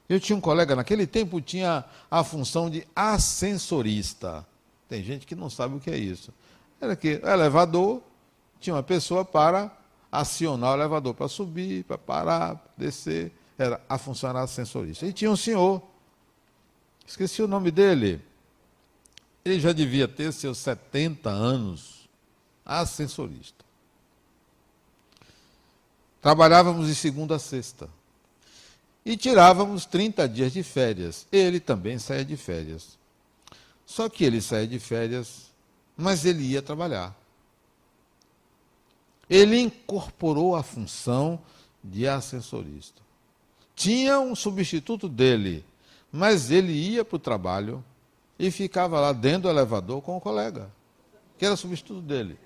Eu 0.09 0.19
tinha 0.19 0.35
um 0.35 0.41
colega, 0.41 0.75
naquele 0.75 1.05
tempo 1.05 1.39
tinha 1.39 1.85
a 2.09 2.23
função 2.23 2.67
de 2.67 2.87
ascensorista. 2.95 4.43
Tem 4.87 5.03
gente 5.03 5.27
que 5.27 5.35
não 5.35 5.51
sabe 5.51 5.75
o 5.75 5.79
que 5.79 5.91
é 5.91 5.97
isso. 5.97 6.33
Era 6.81 6.95
que 6.95 7.21
o 7.23 7.29
elevador 7.29 8.01
tinha 8.59 8.75
uma 8.75 8.81
pessoa 8.81 9.23
para 9.23 9.71
acionar 10.11 10.71
o 10.71 10.77
elevador, 10.79 11.13
para 11.13 11.27
subir, 11.27 11.83
para 11.83 11.99
parar, 11.99 12.73
descer. 12.75 13.31
Era 13.59 13.81
a 13.89 13.97
função 13.97 14.29
era 14.29 14.41
ascensorista. 14.41 15.05
E 15.05 15.11
tinha 15.11 15.29
um 15.29 15.35
senhor, 15.35 15.83
esqueci 17.05 17.41
o 17.41 17.47
nome 17.47 17.69
dele. 17.69 18.21
Ele 19.43 19.59
já 19.59 19.73
devia 19.73 20.07
ter 20.07 20.31
seus 20.31 20.57
70 20.59 21.29
anos, 21.29 22.07
ascensorista. 22.65 23.65
Trabalhávamos 26.21 26.87
de 26.87 26.95
segunda 26.95 27.35
a 27.35 27.39
sexta 27.39 27.89
e 29.05 29.17
tirávamos 29.17 29.85
30 29.85 30.27
dias 30.27 30.53
de 30.53 30.63
férias. 30.63 31.27
Ele 31.31 31.59
também 31.59 31.99
saía 31.99 32.23
de 32.23 32.37
férias. 32.37 32.97
Só 33.85 34.07
que 34.07 34.23
ele 34.23 34.41
saía 34.41 34.67
de 34.67 34.79
férias, 34.79 35.51
mas 35.97 36.25
ele 36.25 36.43
ia 36.43 36.61
trabalhar. 36.61 37.17
Ele 39.29 39.59
incorporou 39.59 40.55
a 40.55 40.63
função 40.63 41.41
de 41.83 42.07
ascensorista. 42.07 43.08
Tinha 43.79 44.19
um 44.19 44.35
substituto 44.35 45.07
dele, 45.07 45.63
mas 46.11 46.51
ele 46.51 46.73
ia 46.73 47.05
para 47.05 47.15
o 47.15 47.19
trabalho 47.19 47.81
e 48.37 48.51
ficava 48.51 48.99
lá 48.99 49.13
dentro 49.13 49.43
do 49.43 49.49
elevador 49.51 50.01
com 50.01 50.17
o 50.17 50.19
colega, 50.19 50.69
que 51.37 51.45
era 51.45 51.55
substituto 51.55 52.01
dele. 52.01 52.37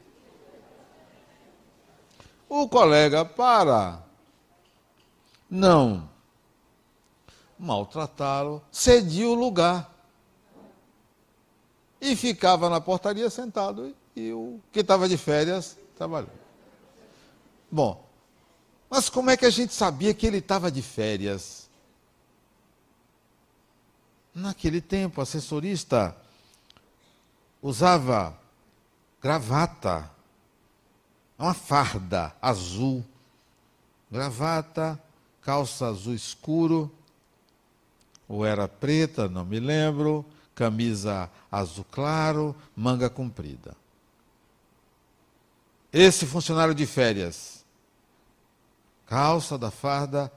O 2.47 2.69
colega, 2.69 3.25
para 3.25 4.03
não 5.49 6.07
maltratá-lo, 7.57 8.61
cedia 8.71 9.27
o 9.27 9.33
lugar. 9.33 9.91
E 11.99 12.15
ficava 12.15 12.69
na 12.69 12.79
portaria 12.79 13.27
sentado 13.31 13.95
e 14.15 14.31
o 14.31 14.59
que 14.71 14.81
estava 14.81 15.09
de 15.09 15.17
férias 15.17 15.79
trabalhando. 15.97 16.29
Bom, 17.71 18.12
mas 18.93 19.09
como 19.09 19.31
é 19.31 19.35
que 19.35 19.43
a 19.43 19.49
gente 19.49 19.73
sabia 19.73 20.13
que 20.13 20.27
ele 20.27 20.37
estava 20.37 20.71
de 20.71 20.83
férias? 20.83 21.67
Naquele 24.35 24.79
tempo, 24.79 25.19
o 25.19 25.23
assessorista 25.23 26.15
usava 27.59 28.37
gravata, 29.19 30.11
uma 31.39 31.55
farda 31.55 32.35
azul, 32.39 33.03
gravata, 34.11 35.01
calça 35.41 35.87
azul 35.87 36.13
escuro, 36.13 36.91
ou 38.27 38.45
era 38.45 38.67
preta, 38.67 39.27
não 39.27 39.43
me 39.43 39.59
lembro, 39.59 40.23
camisa 40.53 41.31
azul 41.51 41.83
claro, 41.89 42.55
manga 42.75 43.09
comprida. 43.09 43.75
Esse 45.91 46.27
funcionário 46.27 46.75
de 46.75 46.85
férias, 46.85 47.62
calça 49.13 49.59
da 49.59 49.69
farda, 49.69 50.33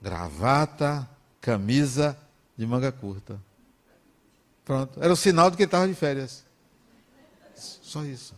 gravata, 0.00 1.06
camisa 1.42 2.16
de 2.56 2.66
manga 2.66 2.90
curta. 2.90 3.38
Pronto, 4.64 4.98
era 5.02 5.12
o 5.12 5.16
sinal 5.16 5.50
de 5.50 5.58
que 5.58 5.64
ele 5.64 5.68
estava 5.68 5.86
de 5.86 5.94
férias. 5.94 6.42
Só 7.54 8.02
isso. 8.02 8.34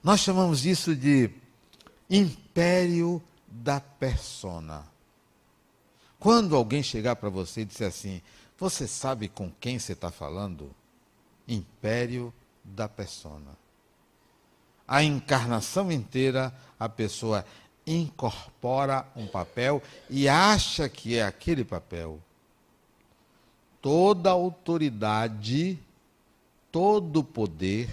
Nós 0.00 0.20
chamamos 0.20 0.64
isso 0.64 0.94
de 0.94 1.28
império 2.08 3.20
da 3.48 3.80
persona. 3.80 4.84
Quando 6.20 6.54
alguém 6.54 6.84
chegar 6.84 7.16
para 7.16 7.30
você 7.30 7.62
e 7.62 7.64
disser 7.64 7.88
assim, 7.88 8.22
você 8.56 8.86
sabe 8.86 9.28
com 9.28 9.50
quem 9.58 9.76
você 9.76 9.92
está 9.92 10.08
falando? 10.08 10.70
Império 11.48 12.32
da 12.62 12.88
persona. 12.88 13.60
A 14.86 15.02
encarnação 15.02 15.90
inteira, 15.90 16.54
a 16.78 16.88
pessoa 16.88 17.44
incorpora 17.86 19.06
um 19.16 19.26
papel 19.26 19.82
e 20.08 20.28
acha 20.28 20.88
que 20.88 21.16
é 21.16 21.22
aquele 21.24 21.64
papel. 21.64 22.20
Toda 23.80 24.30
autoridade, 24.30 25.78
todo 26.70 27.24
poder 27.24 27.90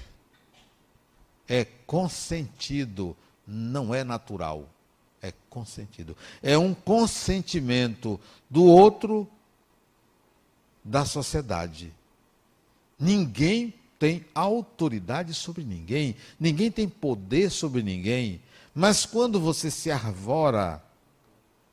é 1.48 1.66
consentido, 1.86 3.18
não 3.48 3.94
é 3.94 4.04
natural. 4.04 4.70
É 5.22 5.34
consentido. 5.50 6.16
É 6.42 6.58
um 6.58 6.74
consentimento 6.74 8.20
do 8.50 8.64
outro 8.64 9.28
da 10.84 11.04
sociedade. 11.04 11.92
Ninguém 12.98 13.74
tem 13.98 14.26
autoridade 14.34 15.34
sobre 15.34 15.64
ninguém, 15.64 16.16
ninguém 16.40 16.72
tem 16.72 16.88
poder 16.88 17.50
sobre 17.50 17.84
ninguém, 17.84 18.40
mas 18.74 19.06
quando 19.06 19.40
você 19.40 19.70
se 19.72 19.92
arvora 19.92 20.84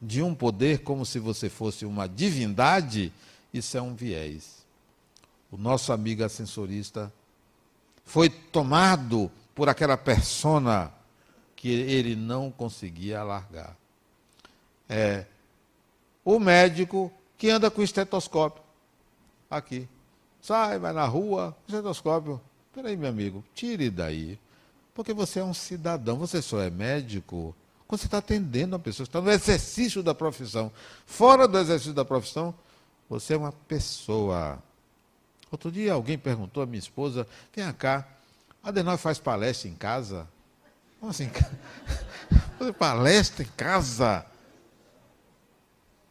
de 0.01 0.23
um 0.23 0.35
poder 0.35 0.83
como 0.83 1.07
se 1.07 1.19
você 1.19 1.49
fosse 1.49 1.85
uma 1.85 2.09
divindade, 2.09 3.13
isso 3.53 3.77
é 3.77 3.83
um 3.83 3.95
viés. 3.95 4.65
O 5.51 5.57
nosso 5.57 5.93
amigo 5.93 6.25
ascensorista 6.25 7.13
foi 8.05 8.29
tomado 8.29 9.31
por 9.55 9.69
aquela 9.69 9.97
persona 9.97 10.93
que 11.55 11.69
ele 11.69 12.15
não 12.15 12.51
conseguia 12.51 13.23
largar. 13.23 13.77
É 14.89 15.25
o 16.25 16.39
médico 16.39 17.13
que 17.39 17.49
anda 17.49 17.71
com 17.71 17.83
estetoscópio 17.83 18.63
aqui. 19.51 19.89
Sai, 20.43 20.79
vai 20.79 20.93
na 20.93 21.07
rua, 21.07 21.57
estetoscópio. 21.67 22.41
Peraí, 22.75 22.97
meu 22.97 23.09
amigo, 23.09 23.45
tire 23.55 23.91
daí. 23.91 24.39
Porque 24.97 25.13
você 25.13 25.39
é 25.39 25.45
um 25.45 25.55
cidadão, 25.55 26.17
você 26.17 26.43
só 26.43 26.61
é 26.61 26.71
médico 26.71 27.55
quando 27.87 28.01
você 28.01 28.07
está 28.07 28.19
atendendo 28.19 28.75
uma 28.75 28.83
pessoa, 28.83 29.05
está 29.05 29.21
no 29.21 29.31
exercício 29.31 30.03
da 30.03 30.15
profissão. 30.15 30.73
Fora 31.07 31.47
do 31.47 31.57
exercício 31.57 31.95
da 31.95 32.05
profissão, 32.05 32.55
você 33.09 33.35
é 33.35 33.37
uma 33.37 33.53
pessoa. 33.53 34.61
Outro 35.53 35.71
dia 35.71 35.93
alguém 35.93 36.19
perguntou 36.19 36.63
à 36.63 36.67
minha 36.67 36.81
esposa: 36.81 37.27
vem 37.55 37.73
cá, 37.73 38.07
Adenor 38.63 38.99
faz 38.99 39.19
palestra 39.19 39.69
em 39.69 39.75
casa? 39.75 40.27
Como 40.99 41.11
assim? 41.11 41.31
Fazer 42.59 42.73
palestra 42.73 43.45
em 43.45 43.49
casa? 43.57 44.27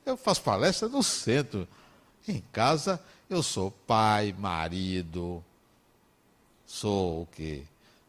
Eu 0.06 0.16
faço 0.16 0.42
palestra 0.42 0.88
no 0.88 1.04
centro. 1.04 1.68
Em 2.28 2.42
casa 2.54 3.02
eu 3.30 3.44
sou 3.44 3.70
pai, 3.70 4.34
marido, 4.38 5.44
sou 6.66 7.24
o 7.24 7.26
quê? 7.26 7.64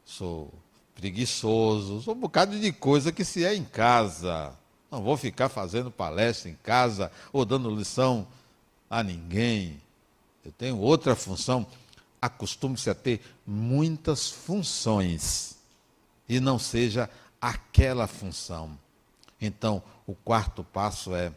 Sou 0.05 0.53
preguiçoso, 0.97 2.03
sou 2.03 2.15
um 2.15 2.19
bocado 2.19 2.59
de 2.59 2.73
coisa 2.73 3.13
que 3.13 3.25
se 3.25 3.45
é 3.45 3.55
em 3.55 3.65
casa. 3.65 4.53
Não 4.91 5.03
vou 5.03 5.17
ficar 5.17 5.49
fazendo 5.49 5.91
palestra 5.91 6.51
em 6.51 6.55
casa 6.63 7.13
ou 7.33 7.45
dando 7.45 7.75
lição 7.75 8.27
a 8.89 9.03
ninguém. 9.03 9.81
Eu 10.45 10.51
tenho 10.53 10.79
outra 10.79 11.15
função. 11.15 11.67
Acostume-se 12.21 12.89
a 12.89 12.95
ter 12.95 13.21
muitas 13.47 14.31
funções 14.31 15.59
e 16.27 16.41
não 16.41 16.59
seja 16.59 17.11
aquela 17.41 18.07
função. 18.07 18.77
Então, 19.39 19.83
o 20.07 20.15
quarto 20.15 20.65
passo 20.65 21.15
é 21.15 21.31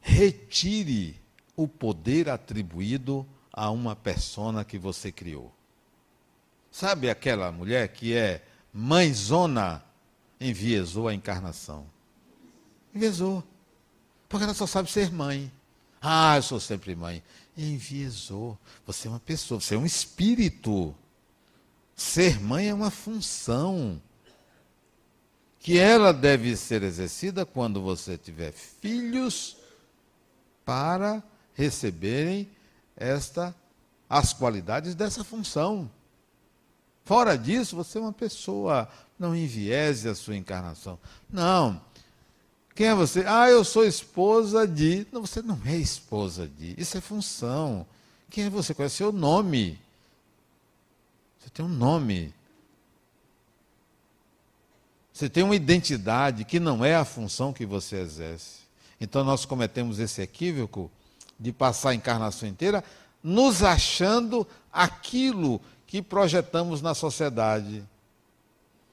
retire 0.00 1.16
o 1.56 1.66
poder 1.66 2.28
atribuído 2.28 3.26
a 3.52 3.70
uma 3.70 3.96
persona 3.96 4.64
que 4.64 4.78
você 4.78 5.10
criou. 5.10 5.52
Sabe 6.78 7.10
aquela 7.10 7.50
mulher 7.50 7.88
que 7.88 8.14
é 8.14 8.40
mãezona? 8.72 9.82
Enviesou 10.40 11.08
a 11.08 11.12
encarnação. 11.12 11.84
Enviesou. 12.94 13.42
Porque 14.28 14.44
ela 14.44 14.54
só 14.54 14.64
sabe 14.64 14.88
ser 14.88 15.10
mãe. 15.10 15.50
Ah, 16.00 16.36
eu 16.36 16.42
sou 16.44 16.60
sempre 16.60 16.94
mãe. 16.94 17.20
Enviesou. 17.56 18.56
Você 18.86 19.08
é 19.08 19.10
uma 19.10 19.18
pessoa, 19.18 19.60
você 19.60 19.74
é 19.74 19.78
um 19.78 19.84
espírito. 19.84 20.94
Ser 21.96 22.40
mãe 22.40 22.68
é 22.68 22.74
uma 22.74 22.92
função 22.92 24.00
que 25.58 25.80
ela 25.80 26.12
deve 26.12 26.56
ser 26.56 26.84
exercida 26.84 27.44
quando 27.44 27.82
você 27.82 28.16
tiver 28.16 28.52
filhos 28.52 29.56
para 30.64 31.24
receberem 31.54 32.48
esta 32.96 33.52
as 34.08 34.32
qualidades 34.32 34.94
dessa 34.94 35.24
função. 35.24 35.90
Fora 37.08 37.38
disso, 37.38 37.74
você 37.74 37.96
é 37.96 38.02
uma 38.02 38.12
pessoa, 38.12 38.86
não 39.18 39.34
enviese 39.34 40.10
a 40.10 40.14
sua 40.14 40.36
encarnação. 40.36 40.98
Não. 41.30 41.80
Quem 42.74 42.88
é 42.88 42.94
você? 42.94 43.24
Ah, 43.26 43.48
eu 43.48 43.64
sou 43.64 43.86
esposa 43.86 44.68
de. 44.68 45.06
Não, 45.10 45.22
você 45.22 45.40
não 45.40 45.58
é 45.64 45.74
esposa 45.74 46.46
de. 46.46 46.74
Isso 46.76 46.98
é 46.98 47.00
função. 47.00 47.86
Quem 48.28 48.44
é 48.44 48.50
você? 48.50 48.74
Qual 48.74 48.84
é 48.84 48.88
o 48.88 48.90
seu 48.90 49.10
nome? 49.10 49.80
Você 51.40 51.48
tem 51.48 51.64
um 51.64 51.70
nome. 51.70 52.34
Você 55.10 55.30
tem 55.30 55.42
uma 55.42 55.56
identidade 55.56 56.44
que 56.44 56.60
não 56.60 56.84
é 56.84 56.94
a 56.94 57.06
função 57.06 57.54
que 57.54 57.64
você 57.64 57.96
exerce. 57.96 58.58
Então 59.00 59.24
nós 59.24 59.46
cometemos 59.46 59.98
esse 59.98 60.20
equívoco 60.20 60.90
de 61.40 61.52
passar 61.54 61.88
a 61.88 61.94
encarnação 61.94 62.46
inteira 62.46 62.84
nos 63.22 63.62
achando 63.62 64.46
aquilo 64.70 65.58
que 65.88 66.02
projetamos 66.02 66.82
na 66.82 66.94
sociedade, 66.94 67.82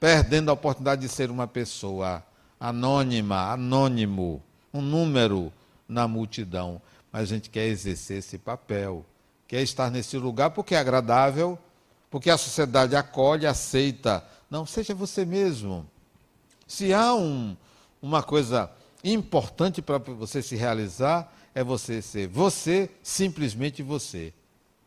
perdendo 0.00 0.50
a 0.50 0.54
oportunidade 0.54 1.02
de 1.02 1.08
ser 1.10 1.30
uma 1.30 1.46
pessoa 1.46 2.24
anônima, 2.58 3.52
anônimo, 3.52 4.42
um 4.72 4.80
número 4.80 5.52
na 5.86 6.08
multidão. 6.08 6.80
Mas 7.12 7.24
a 7.24 7.26
gente 7.26 7.50
quer 7.50 7.66
exercer 7.66 8.20
esse 8.20 8.38
papel, 8.38 9.04
quer 9.46 9.60
estar 9.62 9.90
nesse 9.90 10.16
lugar 10.16 10.50
porque 10.50 10.74
é 10.74 10.78
agradável, 10.78 11.58
porque 12.10 12.30
a 12.30 12.38
sociedade 12.38 12.96
acolhe, 12.96 13.46
aceita. 13.46 14.24
Não, 14.50 14.64
seja 14.64 14.94
você 14.94 15.22
mesmo. 15.26 15.86
Se 16.66 16.94
há 16.94 17.14
um, 17.14 17.54
uma 18.00 18.22
coisa 18.22 18.70
importante 19.04 19.82
para 19.82 19.98
você 19.98 20.40
se 20.40 20.56
realizar, 20.56 21.30
é 21.54 21.62
você 21.62 22.00
ser 22.00 22.26
você, 22.26 22.88
simplesmente 23.02 23.82
você. 23.82 24.32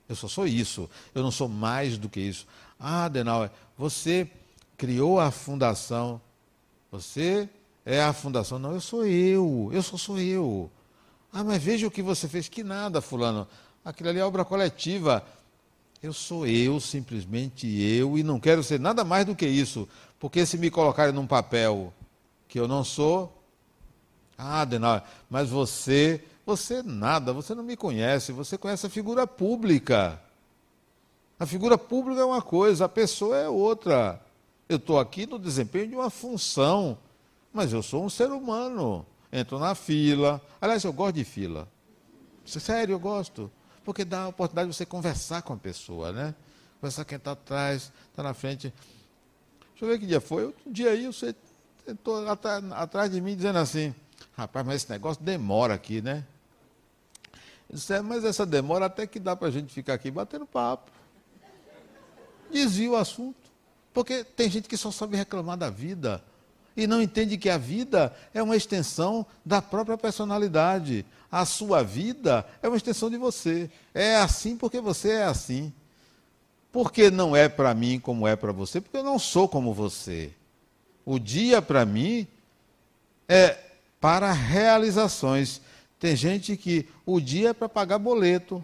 Eu 0.10 0.16
só 0.16 0.28
sou 0.28 0.48
isso. 0.48 0.90
Eu 1.14 1.22
não 1.22 1.30
sou 1.30 1.48
mais 1.48 1.98
do 1.98 2.10
que 2.10 2.20
isso. 2.20 2.48
Ah, 2.80 3.06
Adenauer, 3.06 3.52
você 3.78 4.28
criou 4.76 5.20
a 5.20 5.30
fundação. 5.30 6.20
Você 6.92 7.48
é 7.86 8.02
a 8.02 8.12
fundação. 8.12 8.58
Não, 8.58 8.74
eu 8.74 8.82
sou 8.82 9.06
eu. 9.06 9.70
Eu 9.72 9.84
só 9.84 9.96
sou 9.96 10.20
eu. 10.20 10.72
Ah, 11.32 11.44
mas 11.44 11.62
veja 11.62 11.86
o 11.86 11.92
que 11.92 12.02
você 12.02 12.28
fez. 12.28 12.50
Que 12.50 12.64
nada, 12.64 13.02
fulano. 13.02 13.48
Aquilo 13.86 14.10
ali 14.10 14.20
é 14.20 14.26
obra 14.26 14.44
coletiva. 14.44 15.24
Eu 16.02 16.14
sou 16.14 16.48
eu, 16.48 16.80
simplesmente 16.80 17.68
eu, 17.68 18.18
e 18.18 18.24
não 18.24 18.40
quero 18.40 18.64
ser 18.64 18.80
nada 18.80 19.04
mais 19.04 19.26
do 19.26 19.36
que 19.36 19.46
isso. 19.46 19.88
Porque 20.18 20.46
se 20.46 20.58
me 20.58 20.72
colocarem 20.72 21.14
num 21.14 21.28
papel 21.28 21.94
que 22.48 22.60
eu 22.60 22.68
não 22.68 22.84
sou, 22.84 23.44
ah, 24.38 24.62
Adenauer, 24.62 25.04
mas 25.30 25.50
você 25.50 26.24
você 26.50 26.82
nada, 26.82 27.32
você 27.32 27.54
não 27.54 27.64
me 27.64 27.78
conhece, 27.78 28.32
você 28.32 28.58
conhece 28.58 28.88
a 28.88 28.90
figura 28.90 29.28
pública. 29.28 30.20
A 31.40 31.46
figura 31.46 31.78
pública 31.78 32.22
é 32.22 32.26
uma 32.26 32.42
coisa, 32.42 32.86
a 32.86 32.90
pessoa 32.90 33.38
é 33.38 33.48
outra. 33.48 34.20
Eu 34.68 34.78
estou 34.78 35.00
aqui 35.00 35.28
no 35.28 35.38
desempenho 35.38 35.90
de 35.90 35.96
uma 35.96 36.10
função, 36.10 36.98
mas 37.54 37.72
eu 37.72 37.84
sou 37.84 38.04
um 38.04 38.10
ser 38.10 38.32
humano. 38.32 39.06
Entro 39.32 39.60
na 39.60 39.76
fila. 39.76 40.42
Aliás, 40.60 40.84
eu 40.84 40.92
gosto 40.92 41.16
de 41.16 41.24
fila. 41.24 41.68
Sério, 42.44 42.94
eu 42.94 43.00
gosto. 43.00 43.52
Porque 43.86 44.04
dá 44.04 44.24
a 44.24 44.28
oportunidade 44.30 44.70
de 44.72 44.76
você 44.76 44.88
conversar 44.88 45.44
com 45.44 45.54
a 45.54 45.58
pessoa, 45.58 46.12
né? 46.12 46.34
Conversar 46.82 47.06
quem 47.06 47.18
está 47.18 47.34
atrás, 47.34 47.92
está 48.10 48.24
na 48.24 48.34
frente. 48.34 48.74
Deixa 49.72 49.86
eu 49.86 49.88
ver 49.88 50.00
que 50.00 50.08
dia 50.08 50.20
foi. 50.20 50.48
Um 50.66 50.72
dia 50.72 50.90
aí 50.90 51.06
você 51.06 51.36
entrou 51.88 52.28
atrás 52.28 53.12
de 53.12 53.22
mim 53.22 53.36
dizendo 53.36 53.60
assim, 53.60 53.94
rapaz, 54.36 54.66
mas 54.66 54.76
esse 54.78 54.90
negócio 54.90 55.24
demora 55.24 55.76
aqui, 55.76 56.02
né? 56.02 56.26
Disse, 57.70 57.94
é, 57.94 58.02
mas 58.02 58.24
essa 58.24 58.46
demora 58.46 58.86
até 58.86 59.06
que 59.06 59.20
dá 59.20 59.36
para 59.36 59.48
a 59.48 59.52
gente 59.52 59.74
ficar 59.74 59.94
aqui 59.94 60.10
batendo 60.10 60.46
papo. 60.46 60.92
Desvia 62.52 62.92
o 62.92 62.96
assunto. 62.96 63.50
Porque 63.94 64.24
tem 64.24 64.50
gente 64.50 64.68
que 64.68 64.78
só 64.78 64.92
sabe 64.92 65.18
reclamar 65.18 65.58
da 65.58 65.70
vida 65.70 66.24
e 66.76 66.88
não 66.88 67.02
entende 67.02 67.38
que 67.38 67.50
a 67.50 67.58
vida 67.58 68.16
é 68.34 68.42
uma 68.42 68.56
extensão 68.56 69.26
da 69.46 69.62
própria 69.62 69.98
personalidade. 69.98 71.06
A 71.32 71.46
sua 71.46 71.84
vida 71.84 72.46
é 72.62 72.68
uma 72.68 72.78
extensão 72.78 73.10
de 73.10 73.18
você. 73.18 73.70
É 73.94 74.16
assim 74.18 74.56
porque 74.56 74.80
você 74.80 75.12
é 75.12 75.24
assim. 75.24 75.74
Porque 76.72 77.10
não 77.12 77.36
é 77.36 77.50
para 77.50 77.74
mim 77.74 78.00
como 78.00 78.28
é 78.28 78.36
para 78.36 78.52
você? 78.52 78.80
Porque 78.80 78.98
eu 78.98 79.04
não 79.04 79.20
sou 79.20 79.50
como 79.50 79.74
você. 79.74 80.32
O 81.06 81.20
dia 81.20 81.62
para 81.62 81.86
mim 81.86 82.28
é 83.28 83.58
para 84.00 84.32
realizações. 84.32 85.62
Tem 86.00 86.16
gente 86.16 86.56
que 86.56 86.88
o 87.06 87.20
dia 87.20 87.50
é 87.50 87.54
para 87.54 87.68
pagar 87.68 88.00
boleto. 88.00 88.64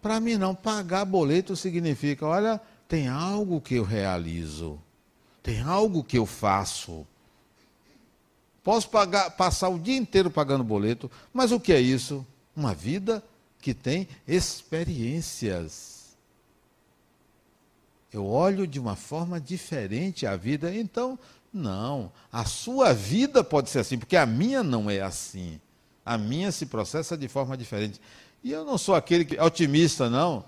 Para 0.00 0.20
mim, 0.20 0.36
não. 0.36 0.54
Pagar 0.54 1.04
boleto 1.04 1.56
significa: 1.56 2.24
olha, 2.24 2.60
tem 2.86 3.08
algo 3.08 3.60
que 3.60 3.74
eu 3.74 3.84
realizo, 3.84 4.80
tem 5.42 5.60
algo 5.60 6.04
que 6.04 6.16
eu 6.16 6.24
faço. 6.24 7.06
Posso 8.62 8.88
pagar, 8.88 9.30
passar 9.30 9.68
o 9.68 9.78
dia 9.78 9.96
inteiro 9.96 10.30
pagando 10.30 10.62
boleto, 10.62 11.10
mas 11.32 11.52
o 11.52 11.58
que 11.58 11.72
é 11.72 11.80
isso? 11.80 12.26
Uma 12.54 12.74
vida 12.74 13.22
que 13.60 13.74
tem 13.74 14.08
experiências. 14.26 16.16
Eu 18.12 18.26
olho 18.26 18.66
de 18.66 18.78
uma 18.78 18.96
forma 18.96 19.40
diferente 19.40 20.26
a 20.26 20.36
vida, 20.36 20.74
então, 20.74 21.18
não, 21.52 22.10
a 22.32 22.44
sua 22.44 22.92
vida 22.92 23.44
pode 23.44 23.70
ser 23.70 23.80
assim, 23.80 23.98
porque 23.98 24.16
a 24.16 24.26
minha 24.26 24.62
não 24.62 24.90
é 24.90 25.00
assim. 25.00 25.60
A 26.08 26.16
minha 26.16 26.50
se 26.50 26.64
processa 26.64 27.18
de 27.18 27.28
forma 27.28 27.54
diferente. 27.54 28.00
E 28.42 28.50
eu 28.50 28.64
não 28.64 28.78
sou 28.78 28.94
aquele 28.94 29.26
que 29.26 29.38
otimista, 29.38 30.08
não. 30.08 30.42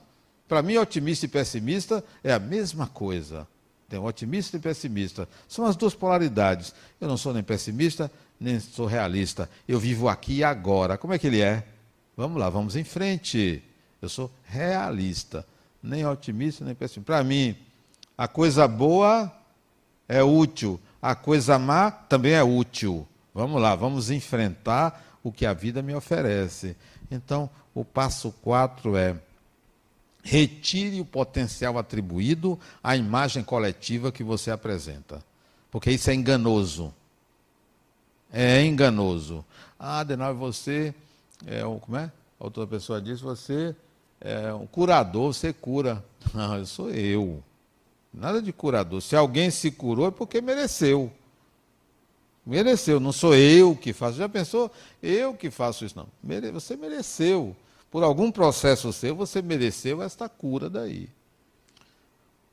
Para 0.48 0.62
mim, 0.62 0.78
otimista 0.78 1.26
e 1.26 1.28
pessimista 1.28 2.02
é 2.24 2.32
a 2.32 2.38
mesma 2.38 2.86
coisa. 2.86 3.46
Tem 3.86 3.98
otimista 3.98 4.56
e 4.56 4.60
pessimista. 4.60 5.28
São 5.46 5.66
as 5.66 5.76
duas 5.76 5.94
polaridades. 5.94 6.74
Eu 6.98 7.06
não 7.06 7.18
sou 7.18 7.34
nem 7.34 7.42
pessimista, 7.42 8.10
nem 8.40 8.58
sou 8.58 8.86
realista. 8.86 9.50
Eu 9.68 9.78
vivo 9.78 10.08
aqui 10.08 10.36
e 10.36 10.44
agora. 10.44 10.96
Como 10.96 11.12
é 11.12 11.18
que 11.18 11.26
ele 11.26 11.42
é? 11.42 11.62
Vamos 12.16 12.40
lá, 12.40 12.48
vamos 12.48 12.74
em 12.74 12.84
frente. 12.84 13.62
Eu 14.00 14.08
sou 14.08 14.30
realista, 14.44 15.46
nem 15.82 16.06
otimista, 16.06 16.64
nem 16.64 16.74
pessimista. 16.74 17.12
Para 17.12 17.22
mim, 17.22 17.54
a 18.16 18.26
coisa 18.26 18.66
boa 18.66 19.30
é 20.08 20.22
útil, 20.22 20.80
a 21.02 21.14
coisa 21.14 21.58
má 21.58 21.90
também 21.90 22.32
é 22.32 22.42
útil. 22.42 23.06
Vamos 23.34 23.60
lá, 23.60 23.74
vamos 23.74 24.10
enfrentar 24.10 25.09
o 25.22 25.32
que 25.32 25.46
a 25.46 25.52
vida 25.52 25.82
me 25.82 25.94
oferece. 25.94 26.76
Então, 27.10 27.50
o 27.74 27.84
passo 27.84 28.32
4 28.42 28.96
é 28.96 29.16
retire 30.22 31.00
o 31.00 31.04
potencial 31.04 31.78
atribuído 31.78 32.58
à 32.82 32.96
imagem 32.96 33.42
coletiva 33.42 34.12
que 34.12 34.22
você 34.22 34.50
apresenta. 34.50 35.24
Porque 35.70 35.90
isso 35.90 36.10
é 36.10 36.14
enganoso. 36.14 36.92
É 38.32 38.64
enganoso. 38.64 39.44
Ah, 39.78 40.00
Adenal, 40.00 40.34
você 40.34 40.94
é 41.46 41.64
um, 41.66 41.78
como 41.78 41.96
é? 41.96 42.10
Outra 42.38 42.66
pessoa 42.66 43.00
diz, 43.00 43.20
você 43.20 43.74
é 44.20 44.52
um 44.52 44.66
curador, 44.66 45.32
você 45.32 45.52
cura. 45.52 46.04
Não, 46.34 46.58
eu 46.58 46.66
sou 46.66 46.90
eu. 46.90 47.42
Nada 48.12 48.42
de 48.42 48.52
curador. 48.52 49.00
Se 49.00 49.14
alguém 49.14 49.50
se 49.50 49.70
curou 49.70 50.08
é 50.08 50.10
porque 50.10 50.40
mereceu. 50.40 51.12
Mereceu, 52.44 52.98
não 52.98 53.12
sou 53.12 53.34
eu 53.34 53.76
que 53.76 53.92
faço. 53.92 54.16
Já 54.16 54.28
pensou? 54.28 54.70
Eu 55.02 55.34
que 55.34 55.50
faço 55.50 55.84
isso, 55.84 55.96
não. 55.96 56.08
Você 56.52 56.76
mereceu. 56.76 57.54
Por 57.90 58.02
algum 58.02 58.30
processo 58.30 58.92
seu, 58.92 59.16
você 59.16 59.42
mereceu 59.42 60.00
esta 60.00 60.28
cura 60.28 60.70
daí. 60.70 61.08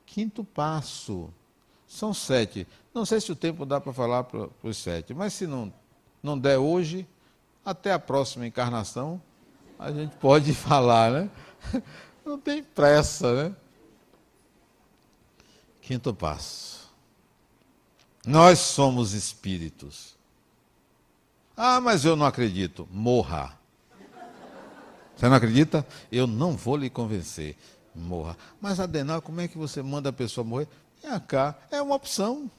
Quinto 0.04 0.44
passo. 0.44 1.30
São 1.86 2.12
sete. 2.12 2.66
Não 2.92 3.06
sei 3.06 3.20
se 3.20 3.30
o 3.32 3.36
tempo 3.36 3.64
dá 3.64 3.80
para 3.80 3.92
falar 3.92 4.24
para 4.24 4.48
os 4.62 4.76
sete, 4.76 5.14
mas 5.14 5.32
se 5.32 5.46
não, 5.46 5.72
não 6.22 6.38
der 6.38 6.58
hoje, 6.58 7.06
até 7.64 7.92
a 7.92 7.98
próxima 7.98 8.46
encarnação, 8.46 9.20
a 9.78 9.92
gente 9.92 10.16
pode 10.16 10.52
falar, 10.54 11.12
né? 11.12 11.30
Não 12.24 12.38
tem 12.38 12.62
pressa, 12.62 13.32
né? 13.32 13.56
Quinto 15.80 16.12
passo. 16.12 16.77
Nós 18.28 18.58
somos 18.58 19.14
espíritos. 19.14 20.14
Ah, 21.56 21.80
mas 21.80 22.04
eu 22.04 22.14
não 22.14 22.26
acredito. 22.26 22.86
Morra. 22.92 23.58
Você 25.16 25.26
não 25.26 25.34
acredita? 25.34 25.86
Eu 26.12 26.26
não 26.26 26.54
vou 26.54 26.76
lhe 26.76 26.90
convencer. 26.90 27.56
Morra. 27.94 28.36
Mas, 28.60 28.78
Adenal, 28.80 29.22
como 29.22 29.40
é 29.40 29.48
que 29.48 29.56
você 29.56 29.80
manda 29.80 30.10
a 30.10 30.12
pessoa 30.12 30.44
morrer? 30.44 30.68
Vem 31.02 31.18
cá, 31.20 31.58
é 31.70 31.80
uma 31.80 31.94
opção. 31.94 32.50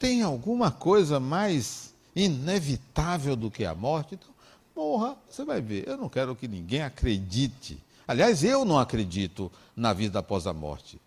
Tem 0.00 0.20
alguma 0.22 0.68
coisa 0.72 1.20
mais 1.20 1.94
inevitável 2.16 3.36
do 3.36 3.52
que 3.52 3.64
a 3.64 3.72
morte, 3.72 4.16
então 4.16 4.34
morra, 4.74 5.16
você 5.30 5.44
vai 5.44 5.60
ver. 5.60 5.86
Eu 5.86 5.96
não 5.96 6.08
quero 6.08 6.34
que 6.34 6.48
ninguém 6.48 6.82
acredite. 6.82 7.78
Aliás, 8.06 8.42
eu 8.42 8.64
não 8.64 8.80
acredito 8.80 9.50
na 9.76 9.92
vida 9.92 10.18
após 10.18 10.44
a 10.48 10.52
morte. 10.52 11.00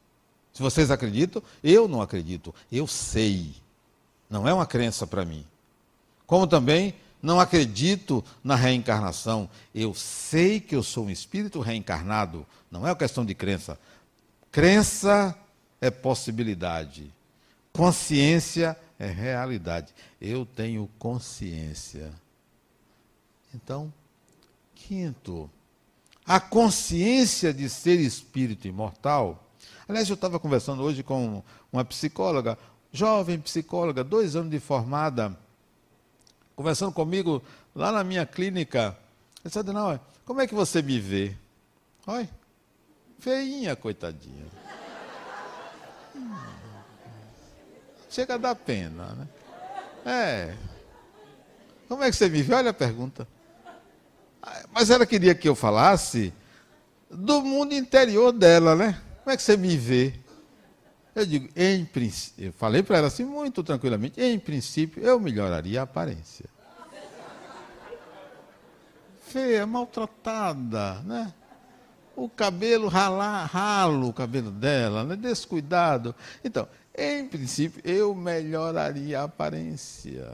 Se 0.57 0.63
vocês 0.63 0.89
acreditam, 0.89 1.39
eu 1.63 1.87
não 1.87 2.01
acredito. 2.01 2.51
Eu 2.71 2.87
sei. 2.87 3.53
Não 4.27 4.47
é 4.47 4.51
uma 4.51 4.65
crença 4.65 5.05
para 5.05 5.23
mim. 5.23 5.45
Como 6.25 6.47
também 6.47 6.95
não 7.21 7.39
acredito 7.39 8.25
na 8.43 8.55
reencarnação. 8.55 9.47
Eu 9.71 9.93
sei 9.93 10.59
que 10.59 10.75
eu 10.75 10.81
sou 10.81 11.05
um 11.05 11.09
espírito 11.11 11.59
reencarnado. 11.59 12.43
Não 12.71 12.87
é 12.87 12.89
uma 12.89 12.95
questão 12.95 13.23
de 13.23 13.35
crença. 13.35 13.79
Crença 14.51 15.37
é 15.79 15.91
possibilidade. 15.91 17.13
Consciência 17.71 18.75
é 18.97 19.05
realidade. 19.05 19.93
Eu 20.19 20.43
tenho 20.43 20.89
consciência. 20.97 22.11
Então, 23.53 23.93
quinto, 24.73 25.47
a 26.25 26.39
consciência 26.39 27.53
de 27.53 27.69
ser 27.69 27.99
espírito 27.99 28.67
imortal. 28.67 29.46
Aliás, 29.88 30.09
eu 30.09 30.15
estava 30.15 30.39
conversando 30.39 30.83
hoje 30.83 31.01
com 31.01 31.41
uma 31.71 31.85
psicóloga, 31.85 32.57
jovem 32.91 33.39
psicóloga, 33.39 34.03
dois 34.03 34.35
anos 34.35 34.51
de 34.51 34.59
formada, 34.59 35.38
conversando 36.55 36.91
comigo 36.91 37.41
lá 37.73 37.91
na 37.91 38.03
minha 38.03 38.25
clínica. 38.25 38.97
Eu 39.43 39.49
disse, 39.49 39.63
não, 39.71 39.99
como 40.25 40.41
é 40.41 40.47
que 40.47 40.53
você 40.53 40.81
me 40.81 40.99
vê? 40.99 41.35
Olha, 42.05 42.29
feinha, 43.19 43.75
coitadinha. 43.75 44.45
chega 48.09 48.33
a 48.33 48.38
dar 48.38 48.55
pena, 48.55 49.05
né? 49.13 49.27
É. 50.05 50.55
Como 51.88 52.03
é 52.03 52.09
que 52.09 52.15
você 52.15 52.27
me 52.27 52.41
vê? 52.41 52.53
Olha 52.55 52.71
a 52.71 52.73
pergunta. 52.73 53.27
Mas 54.73 54.89
ela 54.89 55.05
queria 55.05 55.35
que 55.35 55.47
eu 55.47 55.55
falasse 55.55 56.33
do 57.09 57.41
mundo 57.41 57.73
interior 57.73 58.31
dela, 58.31 58.75
né? 58.75 59.01
Como 59.28 59.34
é 59.34 59.36
que 59.36 59.43
você 59.43 59.57
me 59.57 59.75
vê? 59.75 60.13
Eu 61.13 61.25
digo, 61.25 61.49
em 61.53 61.84
princípio, 61.84 62.45
eu 62.45 62.53
falei 62.53 62.82
para 62.82 62.99
ela 62.99 63.07
assim 63.07 63.25
muito 63.25 63.61
tranquilamente, 63.61 64.21
em 64.21 64.39
princípio 64.39 65.03
eu 65.03 65.19
melhoraria 65.19 65.82
a 65.82 65.84
aparência. 65.84 66.45
Feia, 69.23 69.67
maltratada, 69.67 71.01
né? 71.01 71.34
O 72.15 72.30
cabelo 72.30 72.88
ralo 72.88 74.07
o 74.07 74.13
cabelo 74.13 74.49
dela, 74.49 75.03
né? 75.03 75.17
descuidado. 75.17 76.15
Então, 76.41 76.65
em 76.97 77.28
princípio, 77.28 77.82
eu 77.84 78.15
melhoraria 78.15 79.19
a 79.19 79.23
aparência. 79.25 80.34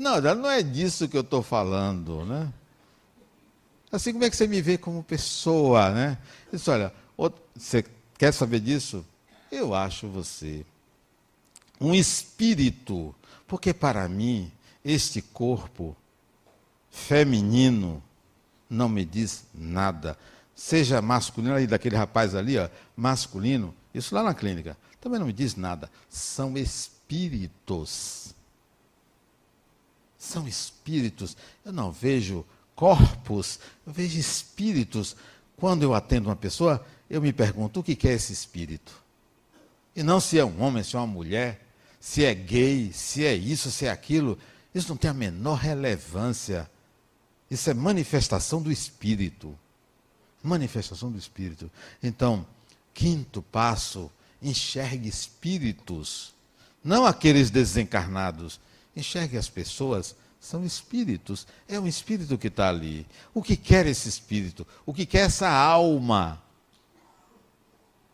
Não, 0.00 0.20
não 0.34 0.50
é 0.50 0.64
disso 0.64 1.08
que 1.08 1.16
eu 1.16 1.20
estou 1.20 1.44
falando, 1.44 2.24
né? 2.24 2.52
Assim, 3.92 4.12
como 4.12 4.24
é 4.24 4.30
que 4.30 4.36
você 4.36 4.48
me 4.48 4.60
vê 4.60 4.76
como 4.76 5.04
pessoa, 5.04 5.90
né? 5.90 6.18
Isso, 6.52 6.72
olha, 6.72 6.92
você 7.60 7.84
quer 8.18 8.32
saber 8.32 8.60
disso? 8.60 9.04
Eu 9.50 9.74
acho 9.74 10.08
você 10.08 10.64
um 11.80 11.94
espírito, 11.94 13.14
porque 13.46 13.72
para 13.72 14.08
mim, 14.08 14.52
este 14.84 15.22
corpo 15.22 15.96
feminino 16.90 18.02
não 18.68 18.88
me 18.88 19.04
diz 19.04 19.44
nada. 19.54 20.18
Seja 20.54 21.00
masculino, 21.00 21.54
aí 21.54 21.66
daquele 21.66 21.96
rapaz 21.96 22.34
ali, 22.34 22.58
ó, 22.58 22.68
masculino, 22.94 23.74
isso 23.94 24.14
lá 24.14 24.22
na 24.22 24.34
clínica 24.34 24.76
também 25.00 25.18
não 25.18 25.26
me 25.26 25.32
diz 25.32 25.56
nada. 25.56 25.90
São 26.08 26.56
espíritos. 26.56 28.34
São 30.18 30.46
espíritos. 30.46 31.36
Eu 31.64 31.72
não 31.72 31.90
vejo 31.90 32.44
corpos, 32.76 33.58
eu 33.86 33.92
vejo 33.92 34.18
espíritos. 34.18 35.16
Quando 35.56 35.82
eu 35.82 35.94
atendo 35.94 36.28
uma 36.28 36.36
pessoa, 36.36 36.84
eu 37.10 37.20
me 37.20 37.32
pergunto 37.32 37.80
o 37.80 37.82
que 37.82 38.08
é 38.08 38.12
esse 38.12 38.32
espírito. 38.32 38.92
E 39.94 40.02
não 40.02 40.20
se 40.20 40.38
é 40.38 40.44
um 40.44 40.62
homem, 40.62 40.84
se 40.84 40.94
é 40.94 40.98
uma 41.00 41.06
mulher, 41.06 41.66
se 41.98 42.24
é 42.24 42.32
gay, 42.32 42.92
se 42.92 43.24
é 43.24 43.34
isso, 43.34 43.70
se 43.70 43.86
é 43.86 43.90
aquilo. 43.90 44.38
Isso 44.72 44.88
não 44.88 44.96
tem 44.96 45.10
a 45.10 45.14
menor 45.14 45.56
relevância. 45.56 46.70
Isso 47.50 47.68
é 47.68 47.74
manifestação 47.74 48.62
do 48.62 48.70
espírito. 48.70 49.58
Manifestação 50.42 51.10
do 51.10 51.18
espírito. 51.18 51.70
Então, 52.00 52.46
quinto 52.94 53.42
passo 53.42 54.10
enxergue 54.42 55.08
espíritos, 55.08 56.32
não 56.82 57.04
aqueles 57.04 57.50
desencarnados. 57.50 58.58
Enxergue 58.96 59.36
as 59.36 59.48
pessoas, 59.48 60.16
são 60.40 60.64
espíritos. 60.64 61.46
É 61.68 61.78
um 61.78 61.86
espírito 61.86 62.38
que 62.38 62.48
está 62.48 62.68
ali. 62.68 63.06
O 63.34 63.42
que 63.42 63.56
quer 63.56 63.86
esse 63.86 64.08
espírito? 64.08 64.66
O 64.86 64.94
que 64.94 65.04
quer 65.04 65.26
essa 65.26 65.48
alma? 65.48 66.42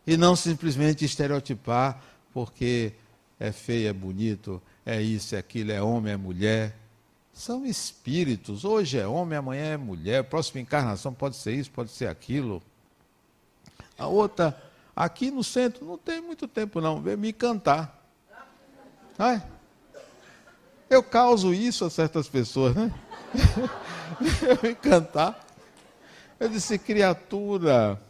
E 0.06 0.16
não 0.16 0.36
simplesmente 0.36 1.04
estereotipar 1.04 2.02
porque 2.32 2.92
é 3.40 3.50
feio, 3.50 3.88
é 3.88 3.92
bonito, 3.92 4.62
é 4.84 5.00
isso, 5.02 5.34
é 5.34 5.38
aquilo, 5.38 5.72
é 5.72 5.82
homem, 5.82 6.12
é 6.12 6.16
mulher. 6.16 6.76
São 7.32 7.66
espíritos. 7.66 8.64
Hoje 8.64 8.98
é 8.98 9.06
homem, 9.06 9.38
amanhã 9.38 9.64
é 9.64 9.76
mulher. 9.76 10.24
Próxima 10.24 10.60
encarnação 10.60 11.12
pode 11.12 11.36
ser 11.36 11.54
isso, 11.54 11.70
pode 11.70 11.90
ser 11.90 12.08
aquilo. 12.08 12.62
A 13.98 14.06
outra 14.06 14.56
Aqui 14.96 15.30
no 15.30 15.44
centro 15.44 15.84
não 15.84 15.98
tem 15.98 16.22
muito 16.22 16.48
tempo 16.48 16.80
não, 16.80 17.02
veio 17.02 17.18
me 17.18 17.30
cantar. 17.30 18.02
Ai. 19.18 19.42
Eu 20.88 21.02
causo 21.02 21.52
isso 21.52 21.84
a 21.84 21.90
certas 21.90 22.26
pessoas, 22.26 22.74
né? 22.74 22.90
eu 24.64 24.70
encantar. 24.70 25.38
Eu 26.40 26.48
disse, 26.48 26.78
criatura, 26.78 28.00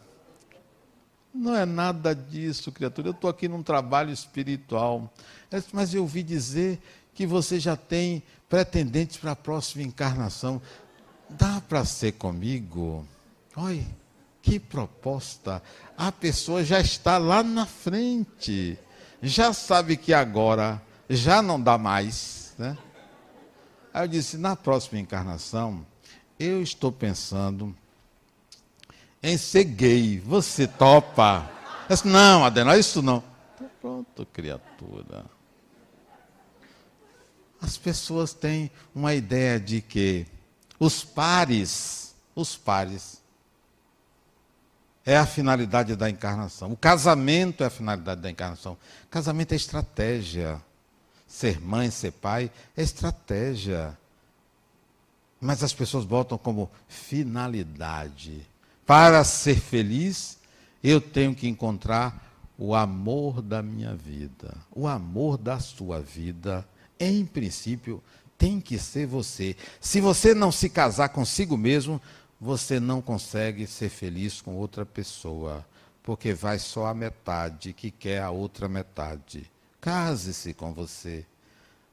não 1.37 1.55
é 1.55 1.65
nada 1.65 2.13
disso, 2.15 2.71
criatura. 2.71 3.09
Eu 3.09 3.11
estou 3.11 3.29
aqui 3.29 3.47
num 3.47 3.63
trabalho 3.63 4.11
espiritual. 4.11 5.11
Disse, 5.51 5.69
Mas 5.71 5.93
eu 5.93 6.01
ouvi 6.01 6.23
dizer 6.23 6.81
que 7.13 7.25
você 7.25 7.59
já 7.59 7.75
tem 7.75 8.23
pretendentes 8.49 9.17
para 9.17 9.31
a 9.31 9.35
próxima 9.35 9.83
encarnação. 9.83 10.61
Dá 11.29 11.61
para 11.61 11.85
ser 11.85 12.13
comigo? 12.13 13.05
Olha, 13.55 13.85
que 14.41 14.59
proposta. 14.59 15.61
A 15.97 16.11
pessoa 16.11 16.63
já 16.63 16.79
está 16.79 17.17
lá 17.17 17.43
na 17.43 17.65
frente. 17.65 18.77
Já 19.21 19.51
sabe 19.53 19.97
que 19.97 20.13
agora 20.13 20.81
já 21.09 21.41
não 21.41 21.61
dá 21.61 21.77
mais. 21.77 22.53
Né? 22.57 22.77
Aí 23.93 24.03
eu 24.03 24.07
disse: 24.07 24.37
na 24.37 24.55
próxima 24.55 24.99
encarnação, 24.99 25.85
eu 26.39 26.61
estou 26.61 26.91
pensando 26.91 27.75
em 29.21 29.37
ser 29.37 29.63
gay. 29.63 30.19
Você 30.19 30.67
topa? 30.67 31.49
Eu 31.89 31.95
disse, 31.95 32.07
não, 32.07 32.45
Adenal, 32.45 32.77
isso 32.77 33.01
não. 33.01 33.23
Então, 33.55 33.69
pronto, 33.81 34.25
criatura. 34.25 35.25
As 37.61 37.77
pessoas 37.77 38.33
têm 38.33 38.69
uma 38.93 39.13
ideia 39.13 39.59
de 39.59 39.81
que 39.81 40.27
os 40.79 41.03
pares, 41.03 42.15
os 42.35 42.55
pares, 42.55 43.21
é 45.05 45.17
a 45.17 45.25
finalidade 45.25 45.95
da 45.95 46.09
encarnação. 46.09 46.73
O 46.73 46.77
casamento 46.77 47.63
é 47.63 47.67
a 47.67 47.69
finalidade 47.69 48.21
da 48.21 48.29
encarnação. 48.29 48.77
casamento 49.09 49.53
é 49.53 49.55
estratégia. 49.55 50.61
Ser 51.25 51.61
mãe, 51.61 51.89
ser 51.89 52.11
pai 52.11 52.51
é 52.75 52.83
estratégia. 52.83 53.97
Mas 55.39 55.63
as 55.63 55.73
pessoas 55.73 56.03
botam 56.03 56.37
como 56.37 56.69
finalidade. 56.87 58.45
Para 58.87 59.25
ser 59.25 59.59
feliz, 59.59 60.37
eu 60.81 61.01
tenho 61.01 61.35
que 61.35 61.45
encontrar 61.45 62.25
o 62.57 62.73
amor 62.73 63.41
da 63.41 63.61
minha 63.61 63.93
vida. 63.93 64.55
O 64.73 64.87
amor 64.87 65.37
da 65.37 65.59
sua 65.59 65.99
vida, 65.99 66.65
em 66.97 67.25
princípio, 67.25 68.01
tem 68.37 68.61
que 68.61 68.79
ser 68.79 69.05
você. 69.05 69.57
Se 69.81 69.99
você 69.99 70.33
não 70.33 70.53
se 70.53 70.69
casar 70.69 71.09
consigo 71.09 71.57
mesmo, 71.57 72.01
você 72.39 72.79
não 72.79 73.01
consegue 73.01 73.67
ser 73.67 73.89
feliz 73.89 74.39
com 74.39 74.55
outra 74.55 74.85
pessoa, 74.85 75.65
porque 76.01 76.33
vai 76.33 76.57
só 76.57 76.85
a 76.85 76.93
metade 76.93 77.73
que 77.73 77.91
quer 77.91 78.21
a 78.21 78.31
outra 78.31 78.69
metade. 78.69 79.51
Case-se 79.81 80.53
com 80.53 80.73
você. 80.73 81.25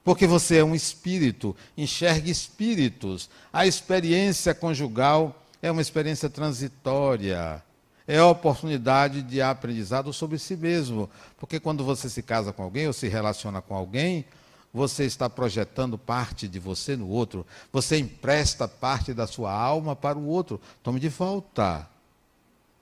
Porque 0.05 0.29
você 0.29 0.59
é 0.59 0.65
um 0.65 0.77
espírito, 0.77 1.57
enxergue 1.77 2.31
espíritos. 2.31 3.29
A 3.53 3.67
experiência 3.67 4.55
conjugal 4.55 5.41
é 5.65 5.71
uma 5.71 5.81
experiência 5.81 6.29
transitória. 6.29 7.63
É 8.07 8.19
a 8.19 8.27
oportunidade 8.27 9.23
de 9.23 9.41
aprendizado 9.41 10.13
sobre 10.13 10.39
si 10.39 10.55
mesmo. 10.59 11.09
Porque 11.39 11.59
quando 11.59 11.83
você 11.83 12.11
se 12.11 12.23
casa 12.23 12.53
com 12.53 12.63
alguém 12.63 12.87
ou 12.87 12.93
se 12.93 13.09
relaciona 13.09 13.63
com 13.63 13.75
alguém, 13.75 14.27
você 14.75 15.05
está 15.05 15.31
projetando 15.31 15.97
parte 15.97 16.47
de 16.47 16.59
você 16.59 16.97
no 16.97 17.09
outro. 17.09 17.47
Você 17.73 17.97
empresta 17.99 18.69
parte 18.69 19.15
da 19.15 19.27
sua 19.27 19.55
alma 19.55 19.97
para 19.97 20.19
o 20.19 20.27
outro. 20.27 20.61
Tome 20.83 21.01
de 21.01 21.09
volta. 21.09 21.89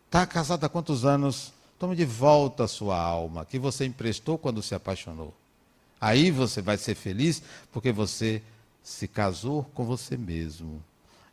Está 0.07 0.27
casado 0.27 0.65
há 0.65 0.69
quantos 0.69 1.05
anos? 1.05 1.53
Tome 1.79 1.95
de 1.95 2.05
volta 2.05 2.65
a 2.65 2.69
sua 2.69 2.99
alma, 2.99 3.45
que 3.45 3.61
você 3.61 3.85
emprestou 3.85 4.37
quando 4.37 4.61
se 4.61 4.75
apaixonou. 4.75 5.33
Aí 6.01 6.33
você 6.33 6.61
vai 6.61 6.77
ser 6.77 6.97
feliz 6.97 7.45
porque 7.73 7.93
você 7.93 8.43
se 8.83 9.07
casou 9.07 9.63
com 9.73 9.85
você 9.85 10.17
mesmo. 10.17 10.83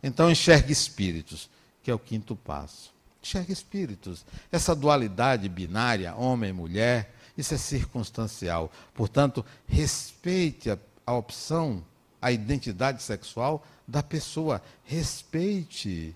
Então 0.01 0.31
enxergue 0.31 0.71
espíritos, 0.71 1.49
que 1.83 1.91
é 1.91 1.93
o 1.93 1.99
quinto 1.99 2.35
passo. 2.35 2.93
Enxergue 3.21 3.51
espíritos. 3.51 4.25
Essa 4.51 4.75
dualidade 4.75 5.49
binária, 5.49 6.15
homem 6.15 6.51
e 6.51 6.53
mulher, 6.53 7.13
isso 7.37 7.53
é 7.53 7.57
circunstancial. 7.57 8.71
Portanto, 8.93 9.45
respeite 9.67 10.69
a, 10.69 10.77
a 11.05 11.13
opção, 11.13 11.83
a 12.21 12.31
identidade 12.31 13.01
sexual 13.01 13.65
da 13.87 14.01
pessoa. 14.01 14.61
Respeite. 14.83 16.15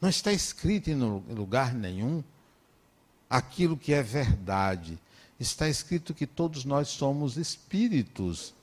Não 0.00 0.08
está 0.08 0.32
escrito 0.32 0.90
em 0.90 0.94
lugar 0.94 1.74
nenhum 1.74 2.22
aquilo 3.28 3.76
que 3.76 3.92
é 3.92 4.02
verdade. 4.02 4.98
Está 5.38 5.68
escrito 5.68 6.14
que 6.14 6.26
todos 6.26 6.64
nós 6.64 6.88
somos 6.88 7.36
espíritos. 7.36 8.54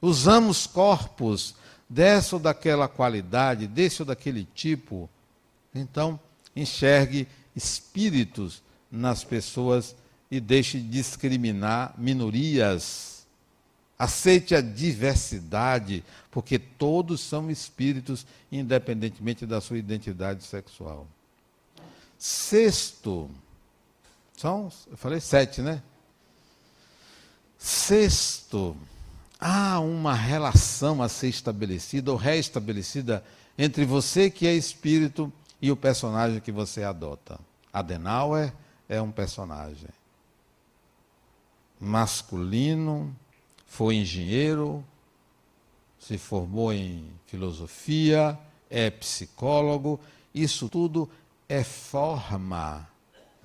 Usamos 0.00 0.66
corpos 0.66 1.54
dessa 1.88 2.36
ou 2.36 2.42
daquela 2.42 2.88
qualidade, 2.88 3.66
desse 3.66 4.02
ou 4.02 4.06
daquele 4.06 4.46
tipo. 4.54 5.08
Então, 5.74 6.18
enxergue 6.54 7.28
espíritos 7.54 8.62
nas 8.90 9.22
pessoas 9.24 9.94
e 10.30 10.40
deixe 10.40 10.78
de 10.78 10.88
discriminar 10.88 11.94
minorias. 11.96 13.26
Aceite 13.98 14.54
a 14.54 14.60
diversidade, 14.60 16.04
porque 16.30 16.58
todos 16.58 17.20
são 17.20 17.50
espíritos, 17.50 18.26
independentemente 18.52 19.46
da 19.46 19.60
sua 19.60 19.78
identidade 19.78 20.44
sexual. 20.44 21.06
Sexto, 22.18 23.30
são, 24.36 24.70
eu 24.90 24.96
falei 24.96 25.20
sete, 25.20 25.62
né? 25.62 25.82
Sexto, 27.56 28.76
há 29.38 29.80
uma 29.80 30.14
relação 30.14 31.02
a 31.02 31.08
ser 31.08 31.28
estabelecida 31.28 32.10
ou 32.10 32.16
reestabelecida 32.16 33.24
entre 33.58 33.84
você 33.84 34.30
que 34.30 34.46
é 34.46 34.54
espírito 34.54 35.32
e 35.60 35.70
o 35.70 35.76
personagem 35.76 36.40
que 36.40 36.52
você 36.52 36.82
adota. 36.82 37.38
Adenauer 37.72 38.52
é 38.88 39.00
um 39.00 39.10
personagem 39.10 39.88
masculino, 41.78 43.14
foi 43.66 43.96
engenheiro, 43.96 44.82
se 45.98 46.16
formou 46.16 46.72
em 46.72 47.10
filosofia, 47.26 48.38
é 48.70 48.90
psicólogo, 48.90 50.00
isso 50.34 50.68
tudo 50.68 51.08
é 51.48 51.62
forma 51.62 52.88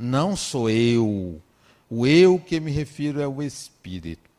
não 0.02 0.36
sou 0.36 0.68
eu. 0.68 1.39
O 1.88 2.08
eu 2.08 2.39
que 2.39 2.60
me 2.60 2.72
refiro 2.72 3.22
é 3.22 3.28
o 3.28 3.44
espírito. 3.44 4.31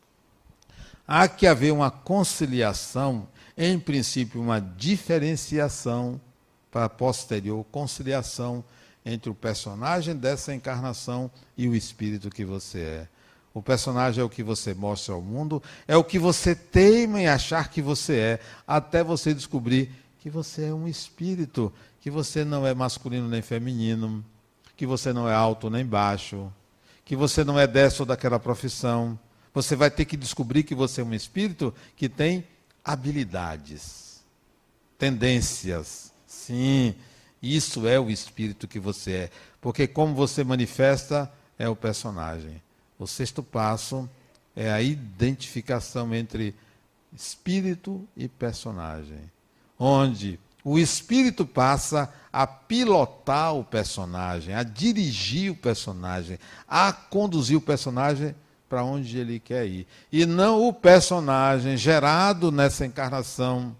Há 1.07 1.27
que 1.27 1.45
haver 1.45 1.73
uma 1.73 1.91
conciliação, 1.91 3.27
em 3.57 3.77
princípio, 3.79 4.41
uma 4.41 4.59
diferenciação 4.59 6.19
para 6.71 6.85
a 6.85 6.89
posterior 6.89 7.63
conciliação 7.71 8.63
entre 9.05 9.29
o 9.29 9.35
personagem 9.35 10.15
dessa 10.15 10.53
encarnação 10.53 11.29
e 11.57 11.67
o 11.67 11.75
espírito 11.75 12.29
que 12.29 12.45
você 12.45 12.79
é. 12.79 13.07
O 13.53 13.61
personagem 13.61 14.21
é 14.21 14.23
o 14.25 14.29
que 14.29 14.41
você 14.41 14.73
mostra 14.73 15.13
ao 15.13 15.21
mundo, 15.21 15.61
é 15.87 15.95
o 15.95 16.03
que 16.03 16.17
você 16.17 16.55
teima 16.55 17.21
em 17.21 17.27
achar 17.27 17.69
que 17.69 17.81
você 17.81 18.15
é, 18.15 18.39
até 18.65 19.03
você 19.03 19.33
descobrir 19.33 19.91
que 20.19 20.29
você 20.29 20.65
é 20.65 20.73
um 20.73 20.87
espírito, 20.87 21.71
que 22.01 22.09
você 22.09 22.43
não 22.43 22.65
é 22.65 22.73
masculino 22.73 23.27
nem 23.27 23.41
feminino, 23.41 24.25
que 24.75 24.85
você 24.85 25.13
não 25.13 25.29
é 25.29 25.33
alto 25.35 25.69
nem 25.69 25.85
baixo, 25.85 26.51
que 27.05 27.15
você 27.15 27.43
não 27.43 27.59
é 27.59 27.67
dessa 27.67 28.03
ou 28.03 28.07
daquela 28.07 28.39
profissão. 28.39 29.19
Você 29.53 29.75
vai 29.75 29.91
ter 29.91 30.05
que 30.05 30.17
descobrir 30.17 30.63
que 30.63 30.73
você 30.73 31.01
é 31.01 31.03
um 31.03 31.13
espírito 31.13 31.73
que 31.95 32.09
tem 32.09 32.45
habilidades, 32.83 34.23
tendências. 34.97 36.11
Sim, 36.25 36.95
isso 37.41 37.87
é 37.87 37.99
o 37.99 38.09
espírito 38.09 38.67
que 38.67 38.79
você 38.79 39.11
é. 39.11 39.29
Porque 39.61 39.87
como 39.87 40.15
você 40.15 40.43
manifesta, 40.43 41.31
é 41.57 41.69
o 41.69 41.75
personagem. 41.75 42.61
O 42.97 43.05
sexto 43.05 43.43
passo 43.43 44.09
é 44.55 44.71
a 44.71 44.81
identificação 44.81 46.13
entre 46.13 46.55
espírito 47.13 48.07
e 48.17 48.27
personagem. 48.27 49.31
Onde 49.77 50.39
o 50.63 50.79
espírito 50.79 51.45
passa 51.45 52.11
a 52.31 52.47
pilotar 52.47 53.53
o 53.53 53.63
personagem, 53.63 54.55
a 54.55 54.63
dirigir 54.63 55.51
o 55.51 55.55
personagem, 55.55 56.39
a 56.67 56.91
conduzir 56.91 57.57
o 57.57 57.61
personagem 57.61 58.33
para 58.73 58.83
onde 58.83 59.19
ele 59.19 59.39
quer 59.39 59.67
ir. 59.67 59.85
E 60.11 60.25
não 60.25 60.67
o 60.67 60.73
personagem 60.73 61.77
gerado 61.77 62.51
nessa 62.51 62.83
encarnação, 62.83 63.75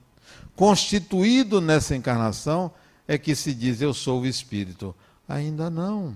constituído 0.55 1.59
nessa 1.59 1.95
encarnação, 1.95 2.71
é 3.07 3.17
que 3.17 3.35
se 3.35 3.55
diz 3.55 3.81
eu 3.81 3.91
sou 3.91 4.21
o 4.21 4.27
espírito. 4.27 4.93
Ainda 5.27 5.67
não. 5.67 6.15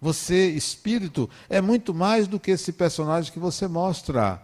Você, 0.00 0.48
espírito, 0.48 1.28
é 1.46 1.60
muito 1.60 1.92
mais 1.92 2.26
do 2.26 2.40
que 2.40 2.52
esse 2.52 2.72
personagem 2.72 3.30
que 3.30 3.38
você 3.38 3.68
mostra. 3.68 4.40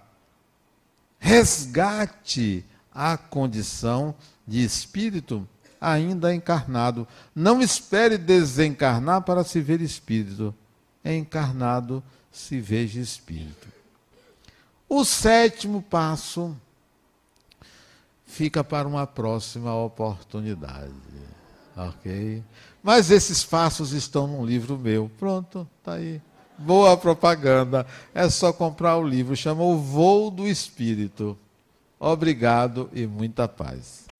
Resgate 1.18 2.66
a 2.94 3.16
condição 3.16 4.14
de 4.46 4.62
espírito 4.62 5.48
ainda 5.80 6.34
encarnado. 6.34 7.08
Não 7.34 7.62
espere 7.62 8.18
desencarnar 8.18 9.22
para 9.22 9.42
se 9.42 9.62
ver 9.62 9.80
espírito. 9.80 10.54
Encarnado 11.02 12.02
se 12.32 12.58
veja 12.60 12.98
espírito. 12.98 13.68
O 14.88 15.04
sétimo 15.04 15.82
passo 15.82 16.56
fica 18.26 18.64
para 18.64 18.88
uma 18.88 19.06
próxima 19.06 19.74
oportunidade. 19.74 20.92
Ok? 21.76 22.42
Mas 22.82 23.10
esses 23.10 23.44
passos 23.44 23.92
estão 23.92 24.26
num 24.26 24.44
livro 24.44 24.78
meu. 24.78 25.10
Pronto, 25.18 25.68
está 25.78 25.94
aí. 25.94 26.20
Boa 26.58 26.96
propaganda. 26.96 27.86
É 28.14 28.28
só 28.28 28.52
comprar 28.52 28.96
o 28.96 29.06
livro. 29.06 29.36
Chama 29.36 29.62
O 29.62 29.78
Voo 29.78 30.30
do 30.30 30.48
Espírito. 30.48 31.38
Obrigado 31.98 32.90
e 32.92 33.06
muita 33.06 33.46
paz. 33.46 34.11